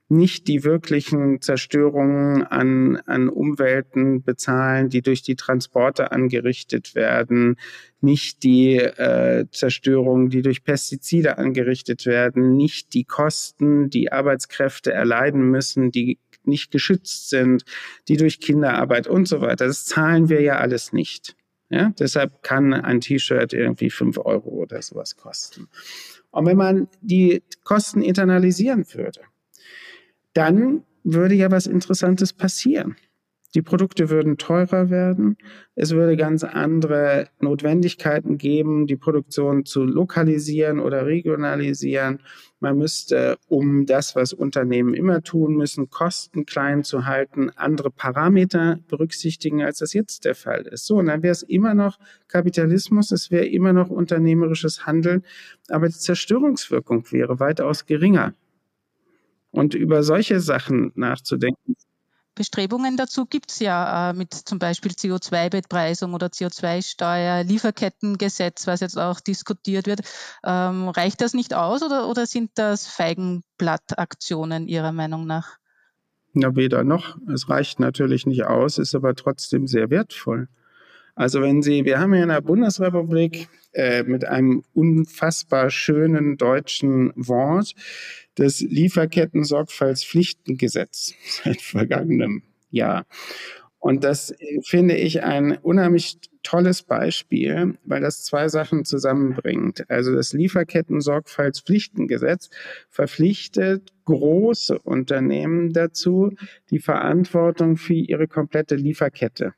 [0.09, 7.55] nicht die wirklichen Zerstörungen an, an Umwelten bezahlen, die durch die Transporte angerichtet werden,
[8.01, 15.49] nicht die äh, Zerstörungen, die durch Pestizide angerichtet werden, nicht die Kosten, die Arbeitskräfte erleiden
[15.49, 17.63] müssen, die nicht geschützt sind,
[18.09, 19.65] die durch Kinderarbeit und so weiter.
[19.65, 21.35] Das zahlen wir ja alles nicht.
[21.73, 25.69] Ja, deshalb kann ein T-Shirt irgendwie fünf Euro oder sowas kosten.
[26.29, 29.21] Und wenn man die Kosten internalisieren würde,
[30.33, 32.95] dann würde ja was Interessantes passieren.
[33.55, 35.37] Die Produkte würden teurer werden.
[35.75, 42.19] Es würde ganz andere Notwendigkeiten geben, die Produktion zu lokalisieren oder regionalisieren.
[42.59, 48.79] Man müsste, um das, was Unternehmen immer tun müssen, Kosten klein zu halten, andere Parameter
[48.87, 50.85] berücksichtigen, als das jetzt der Fall ist.
[50.85, 55.23] So, und dann wäre es immer noch Kapitalismus, es wäre immer noch unternehmerisches Handeln,
[55.69, 58.33] aber die Zerstörungswirkung wäre weitaus geringer.
[59.51, 61.75] Und über solche Sachen nachzudenken,
[62.35, 68.97] Bestrebungen dazu gibt es ja äh, mit zum Beispiel CO2-Bepreisung oder CO2-Steuer, Lieferkettengesetz, was jetzt
[68.97, 70.01] auch diskutiert wird.
[70.43, 75.57] Ähm, reicht das nicht aus oder, oder sind das Feigenblattaktionen Ihrer Meinung nach?
[76.33, 77.15] Na, weder noch.
[77.31, 80.47] Es reicht natürlich nicht aus, ist aber trotzdem sehr wertvoll.
[81.15, 87.13] Also wenn Sie, wir haben ja in der Bundesrepublik äh, mit einem unfassbar schönen deutschen
[87.15, 87.75] Wort
[88.35, 93.05] das Lieferketten-Sorgfaltspflichtengesetz seit vergangenem Jahr.
[93.79, 99.83] Und das finde ich ein unheimlich tolles Beispiel, weil das zwei Sachen zusammenbringt.
[99.89, 102.49] Also das Lieferketten-Sorgfaltspflichtengesetz
[102.89, 106.31] verpflichtet große Unternehmen dazu,
[106.69, 109.53] die Verantwortung für ihre komplette Lieferkette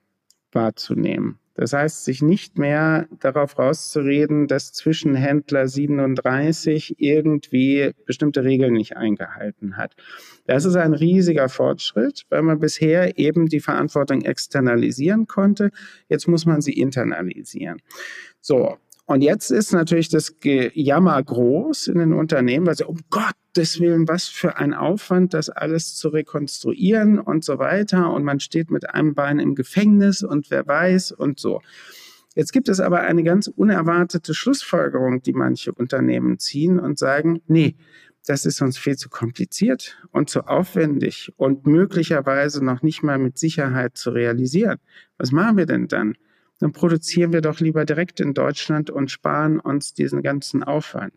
[0.52, 1.38] wahrzunehmen.
[1.56, 9.78] Das heißt, sich nicht mehr darauf rauszureden, dass Zwischenhändler 37 irgendwie bestimmte Regeln nicht eingehalten
[9.78, 9.96] hat.
[10.46, 15.72] Das ist ein riesiger Fortschritt, weil man bisher eben die Verantwortung externalisieren konnte.
[16.10, 17.82] Jetzt muss man sie internalisieren.
[18.42, 18.78] So.
[19.08, 24.08] Und jetzt ist natürlich das Jammer groß in den Unternehmen, weil sie, um Gottes Willen,
[24.08, 28.12] was für ein Aufwand, das alles zu rekonstruieren und so weiter.
[28.12, 31.62] Und man steht mit einem Bein im Gefängnis und wer weiß und so.
[32.34, 37.76] Jetzt gibt es aber eine ganz unerwartete Schlussfolgerung, die manche Unternehmen ziehen und sagen, nee,
[38.26, 43.38] das ist uns viel zu kompliziert und zu aufwendig und möglicherweise noch nicht mal mit
[43.38, 44.80] Sicherheit zu realisieren.
[45.18, 46.18] Was machen wir denn dann?
[46.60, 51.14] Dann produzieren wir doch lieber direkt in Deutschland und sparen uns diesen ganzen Aufwand.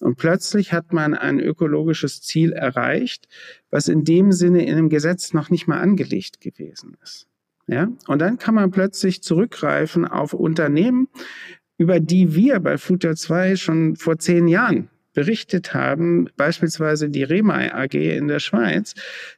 [0.00, 3.28] Und plötzlich hat man ein ökologisches Ziel erreicht,
[3.70, 7.28] was in dem Sinne in dem Gesetz noch nicht mal angelegt gewesen ist.
[7.66, 7.88] Ja?
[8.08, 11.08] Und dann kann man plötzlich zurückgreifen auf Unternehmen,
[11.78, 17.72] über die wir bei Futter 2 schon vor zehn Jahren berichtet haben, beispielsweise die Remai
[17.74, 18.94] AG in der Schweiz,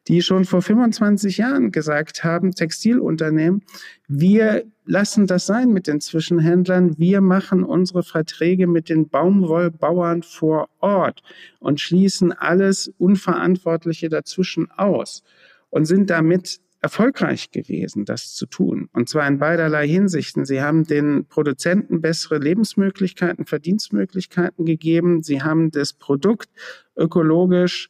[0.09, 3.63] die schon vor 25 Jahren gesagt haben, Textilunternehmen,
[4.09, 10.69] wir lassen das sein mit den Zwischenhändlern, wir machen unsere Verträge mit den Baumwollbauern vor
[10.81, 11.23] Ort
[11.61, 15.23] und schließen alles Unverantwortliche dazwischen aus
[15.71, 18.89] und sind damit erfolgreich gewesen, das zu tun.
[18.93, 20.45] Und zwar in beiderlei Hinsichten.
[20.45, 25.23] Sie haben den Produzenten bessere Lebensmöglichkeiten, Verdienstmöglichkeiten gegeben.
[25.23, 26.51] Sie haben das Produkt
[26.97, 27.89] ökologisch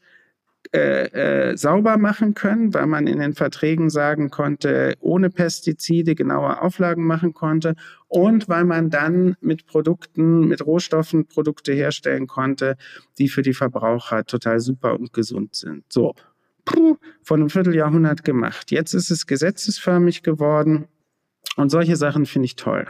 [0.75, 6.63] äh, äh, sauber machen können, weil man in den Verträgen sagen konnte, ohne Pestizide genaue
[6.63, 7.75] Auflagen machen konnte
[8.09, 12.77] und weil man dann mit Produkten, mit Rohstoffen Produkte herstellen konnte,
[13.19, 15.85] die für die Verbraucher total super und gesund sind.
[15.93, 16.15] So
[16.65, 18.71] puh, vor einem Vierteljahrhundert gemacht.
[18.71, 20.87] Jetzt ist es gesetzesförmig geworden
[21.57, 22.87] und solche Sachen finde ich toll.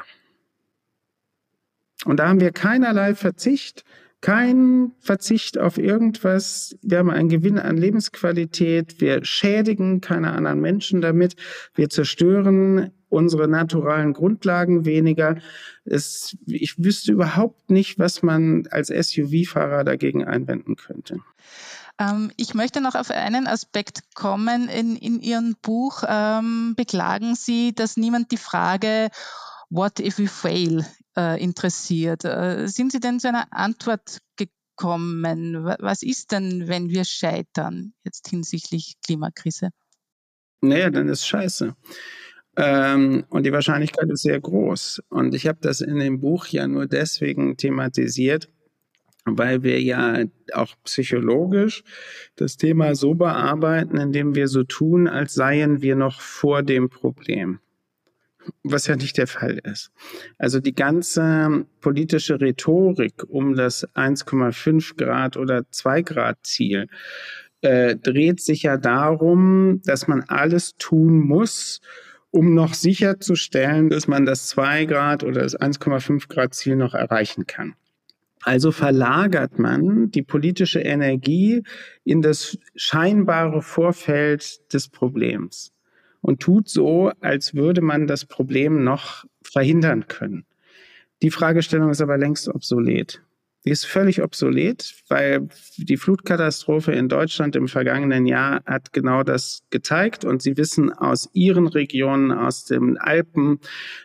[2.04, 3.84] Und da haben wir keinerlei Verzicht,
[4.20, 6.76] kein Verzicht auf irgendwas.
[6.80, 9.00] Wir haben einen Gewinn an Lebensqualität.
[9.00, 11.34] Wir schädigen keine anderen Menschen damit.
[11.74, 15.38] Wir zerstören unsere naturalen Grundlagen weniger.
[15.84, 21.18] Es, ich wüsste überhaupt nicht, was man als SUV-Fahrer dagegen einwenden könnte.
[21.98, 24.68] Ähm, ich möchte noch auf einen Aspekt kommen.
[24.68, 29.10] In, in Ihrem Buch ähm, beklagen Sie, dass niemand die Frage
[29.70, 30.84] What if we fail
[31.16, 32.24] äh, interessiert.
[32.24, 35.64] Äh, sind Sie denn zu einer Antwort gekommen?
[35.78, 39.70] Was ist denn, wenn wir scheitern, jetzt hinsichtlich Klimakrise?
[40.60, 41.74] Naja, dann ist scheiße.
[42.56, 45.02] Ähm, und die Wahrscheinlichkeit ist sehr groß.
[45.08, 48.48] Und ich habe das in dem Buch ja nur deswegen thematisiert,
[49.24, 51.84] weil wir ja auch psychologisch
[52.36, 57.60] das Thema so bearbeiten, indem wir so tun, als seien wir noch vor dem Problem.
[58.64, 59.92] Was ja nicht der Fall ist.
[60.36, 66.88] Also die ganze politische Rhetorik um das 1,5 Grad oder 2 Grad Ziel
[67.60, 71.80] äh, dreht sich ja darum, dass man alles tun muss,
[72.32, 77.46] um noch sicherzustellen, dass man das 2 Grad oder das 1,5 Grad Ziel noch erreichen
[77.46, 77.76] kann.
[78.44, 81.62] Also verlagert man die politische Energie
[82.04, 85.72] in das scheinbare Vorfeld des Problems
[86.20, 90.44] und tut so, als würde man das Problem noch verhindern können.
[91.22, 93.22] Die Fragestellung ist aber längst obsolet.
[93.64, 99.62] Die ist völlig obsolet, weil die Flutkatastrophe in Deutschland im vergangenen Jahr hat genau das
[99.70, 100.24] gezeigt.
[100.24, 103.60] Und Sie wissen aus Ihren Regionen, aus den Alpen,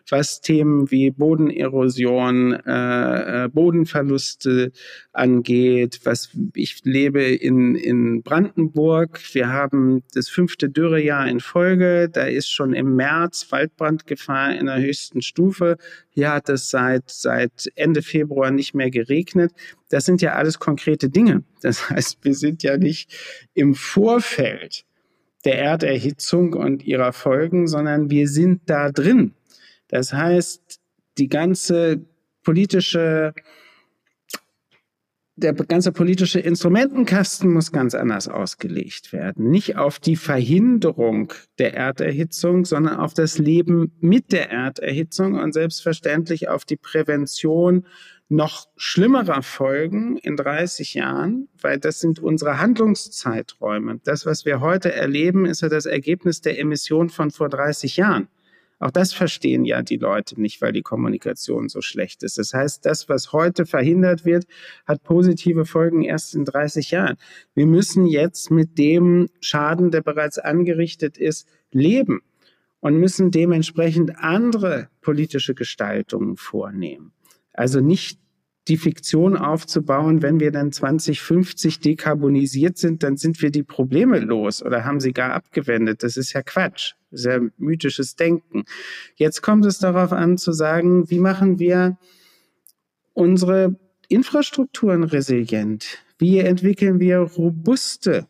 [0.10, 4.72] was Themen wie Bodenerosion, äh, äh, Bodenverluste
[5.12, 6.02] angeht.
[6.04, 9.20] Was ich lebe in, in Brandenburg.
[9.34, 12.10] Wir haben das fünfte Dürrejahr in Folge.
[12.10, 15.78] Da ist schon im März Waldbrandgefahr in der höchsten Stufe.
[16.18, 19.52] Hier hat es seit, seit Ende Februar nicht mehr geregnet.
[19.90, 21.44] Das sind ja alles konkrete Dinge.
[21.62, 23.14] Das heißt, wir sind ja nicht
[23.54, 24.84] im Vorfeld
[25.46, 29.36] der Erderhitzung und ihrer Folgen, sondern wir sind da drin.
[29.90, 30.80] Das heißt,
[31.20, 32.02] die ganze
[32.42, 33.36] politische
[35.38, 39.50] der ganze politische Instrumentenkasten muss ganz anders ausgelegt werden.
[39.52, 46.50] Nicht auf die Verhinderung der Erderhitzung, sondern auf das Leben mit der Erderhitzung und selbstverständlich
[46.50, 47.86] auf die Prävention
[48.30, 54.02] noch schlimmerer Folgen in 30 Jahren, weil das sind unsere Handlungszeiträume.
[54.04, 58.28] Das, was wir heute erleben, ist ja das Ergebnis der Emission von vor 30 Jahren.
[58.80, 62.38] Auch das verstehen ja die Leute nicht, weil die Kommunikation so schlecht ist.
[62.38, 64.46] Das heißt, das, was heute verhindert wird,
[64.86, 67.18] hat positive Folgen erst in 30 Jahren.
[67.56, 72.22] Wir müssen jetzt mit dem Schaden, der bereits angerichtet ist, leben.
[72.80, 77.12] und müssen dementsprechend andere politische Gestaltungen vornehmen.
[77.54, 78.20] Also nicht
[78.68, 84.62] die Fiktion aufzubauen, wenn wir dann 2050 dekarbonisiert sind, dann sind wir die Probleme los
[84.62, 86.04] oder haben sie gar abgewendet.
[86.04, 86.94] Das ist ja Quatsch.
[87.12, 88.66] Sehr mythisches Denken.
[89.16, 91.98] Jetzt kommt es darauf an zu sagen, wie machen wir
[93.14, 93.76] unsere
[94.10, 96.04] Infrastrukturen resilient?
[96.18, 98.28] Wie entwickeln wir robuste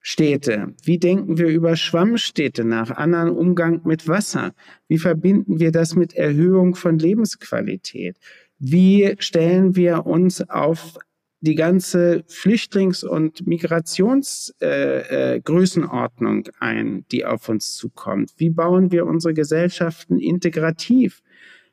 [0.00, 0.74] Städte?
[0.84, 4.54] Wie denken wir über Schwammstädte nach, anderen Umgang mit Wasser?
[4.86, 8.16] Wie verbinden wir das mit Erhöhung von Lebensqualität?
[8.62, 10.98] Wie stellen wir uns auf
[11.40, 18.32] die ganze Flüchtlings- und Migrationsgrößenordnung äh, äh, ein, die auf uns zukommt?
[18.36, 21.22] Wie bauen wir unsere Gesellschaften integrativ?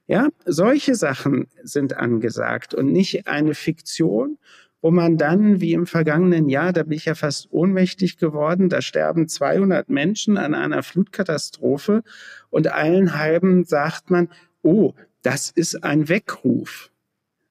[0.07, 4.37] Ja, solche Sachen sind angesagt und nicht eine Fiktion,
[4.81, 8.81] wo man dann, wie im vergangenen Jahr, da bin ich ja fast ohnmächtig geworden, da
[8.81, 12.01] sterben 200 Menschen an einer Flutkatastrophe
[12.49, 14.29] und allen halben sagt man,
[14.61, 16.91] oh, das ist ein Weckruf.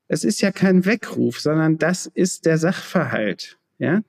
[0.08, 4.02] Es ist ja kein Weckruf, sondern das ist der Sachverhalt, ja,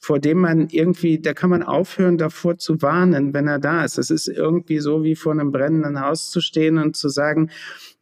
[0.00, 3.98] vor dem man irgendwie, da kann man aufhören, davor zu warnen, wenn er da ist.
[3.98, 7.50] Es ist irgendwie so, wie vor einem brennenden Haus zu stehen und zu sagen,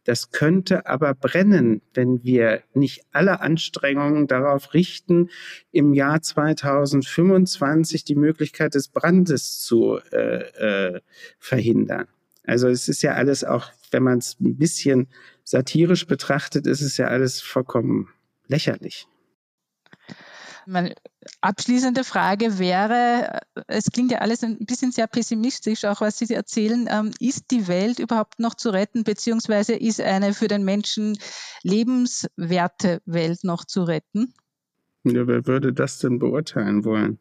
[0.03, 5.29] das könnte aber brennen, wenn wir nicht alle Anstrengungen darauf richten,
[5.71, 11.01] im Jahr 2025 die Möglichkeit des Brandes zu äh, äh,
[11.39, 12.05] verhindern.
[12.43, 15.07] Also es ist ja alles auch, wenn man es ein bisschen
[15.43, 18.09] satirisch betrachtet, ist es ja alles vollkommen
[18.47, 19.07] lächerlich.
[20.67, 20.95] Meine
[21.41, 26.87] abschließende Frage wäre, es klingt ja alles ein bisschen sehr pessimistisch, auch was Sie erzählen.
[26.89, 31.17] Ähm, ist die Welt überhaupt noch zu retten, beziehungsweise ist eine für den Menschen
[31.61, 34.33] lebenswerte Welt noch zu retten?
[35.03, 37.19] Ja, wer würde das denn beurteilen wollen?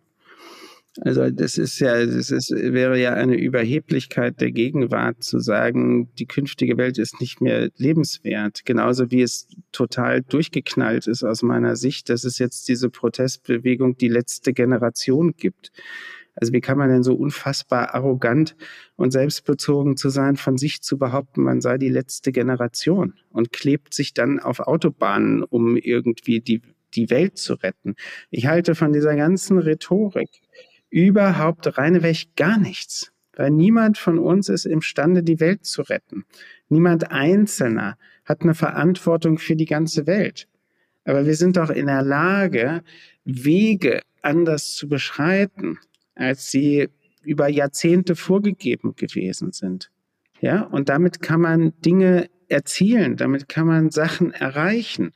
[1.00, 6.26] Also das ist ja, das ist, wäre ja eine Überheblichkeit der Gegenwart zu sagen, die
[6.26, 8.64] künftige Welt ist nicht mehr lebenswert.
[8.64, 14.08] Genauso wie es total durchgeknallt ist aus meiner Sicht, dass es jetzt diese Protestbewegung die
[14.08, 15.72] letzte Generation gibt.
[16.36, 18.56] Also wie kann man denn so unfassbar arrogant
[18.96, 23.94] und selbstbezogen zu sein, von sich zu behaupten, man sei die letzte Generation und klebt
[23.94, 26.62] sich dann auf Autobahnen, um irgendwie die,
[26.94, 27.94] die Welt zu retten.
[28.30, 30.43] Ich halte von dieser ganzen Rhetorik
[30.94, 33.10] überhaupt reineweg gar nichts.
[33.36, 36.24] Weil niemand von uns ist imstande, die Welt zu retten.
[36.68, 40.46] Niemand Einzelner hat eine Verantwortung für die ganze Welt.
[41.04, 42.84] Aber wir sind doch in der Lage,
[43.24, 45.78] Wege anders zu beschreiten,
[46.14, 46.88] als sie
[47.24, 49.90] über Jahrzehnte vorgegeben gewesen sind.
[50.40, 55.12] Ja, und damit kann man Dinge erzielen, damit kann man Sachen erreichen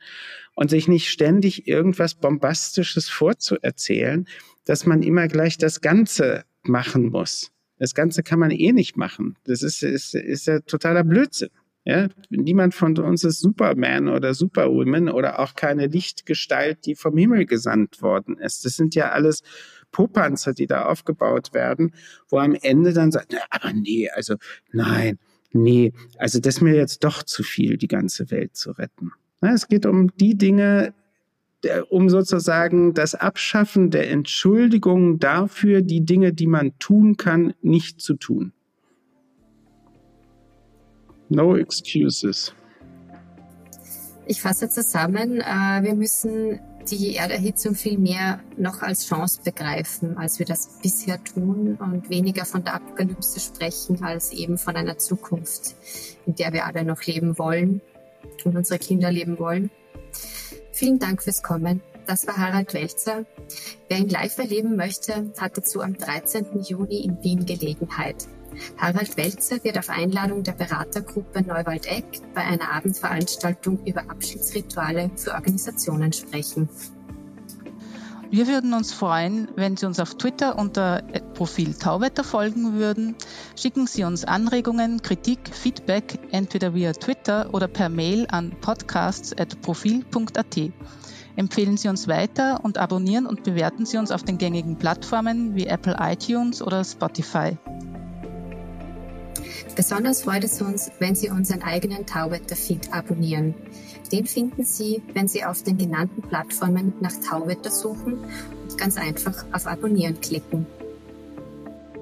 [0.53, 4.27] und sich nicht ständig irgendwas Bombastisches vorzuerzählen,
[4.65, 7.51] dass man immer gleich das Ganze machen muss.
[7.79, 9.37] Das Ganze kann man eh nicht machen.
[9.45, 11.49] Das ist, ist, ist ja totaler Blödsinn.
[11.85, 17.45] Ja, niemand von uns ist Superman oder Superwoman oder auch keine Lichtgestalt, die vom Himmel
[17.45, 18.65] gesandt worden ist.
[18.65, 19.41] Das sind ja alles
[19.91, 21.95] Popanzer, die da aufgebaut werden,
[22.27, 24.35] wo am Ende dann sagt, na, aber nee, also
[24.71, 25.17] nein,
[25.51, 29.11] nee, also das ist mir jetzt doch zu viel, die ganze Welt zu retten.
[29.41, 30.93] Na, es geht um die Dinge,
[31.89, 38.15] um sozusagen das Abschaffen der Entschuldigung dafür, die Dinge, die man tun kann, nicht zu
[38.15, 38.53] tun.
[41.29, 42.53] No excuses.
[44.25, 46.59] Ich fasse zusammen, äh, wir müssen
[46.89, 52.45] die Erderhitzung viel mehr noch als Chance begreifen, als wir das bisher tun und weniger
[52.45, 55.75] von der Apokalypse sprechen, als eben von einer Zukunft,
[56.25, 57.81] in der wir alle noch leben wollen
[58.43, 59.69] und unsere Kinder leben wollen.
[60.71, 61.81] Vielen Dank fürs Kommen.
[62.07, 63.25] Das war Harald Welzer.
[63.87, 66.63] Wer ihn live erleben möchte, hat dazu am 13.
[66.63, 68.27] Juni in Wien Gelegenheit.
[68.77, 76.13] Harald Welzer wird auf Einladung der Beratergruppe Neuwald-Eck bei einer Abendveranstaltung über Abschiedsrituale für Organisationen
[76.13, 76.69] sprechen.
[78.31, 81.01] Wir würden uns freuen, wenn Sie uns auf Twitter unter
[81.33, 83.15] Profil Tauwetter folgen würden.
[83.55, 90.57] Schicken Sie uns Anregungen, Kritik, Feedback entweder via Twitter oder per Mail an podcasts.profil.at.
[91.35, 95.65] Empfehlen Sie uns weiter und abonnieren und bewerten Sie uns auf den gängigen Plattformen wie
[95.65, 97.57] Apple iTunes oder Spotify.
[99.79, 103.55] Besonders freut es uns, wenn Sie unseren eigenen Tauwetter-Feed abonnieren.
[104.11, 108.17] Den finden Sie, wenn Sie auf den genannten Plattformen nach Tauwetter suchen
[108.61, 110.67] und ganz einfach auf Abonnieren klicken.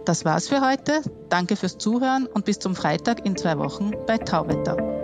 [0.06, 1.04] Das war's für heute.
[1.30, 4.97] Danke fürs Zuhören und bis zum Freitag in zwei Wochen bei Tauwetter.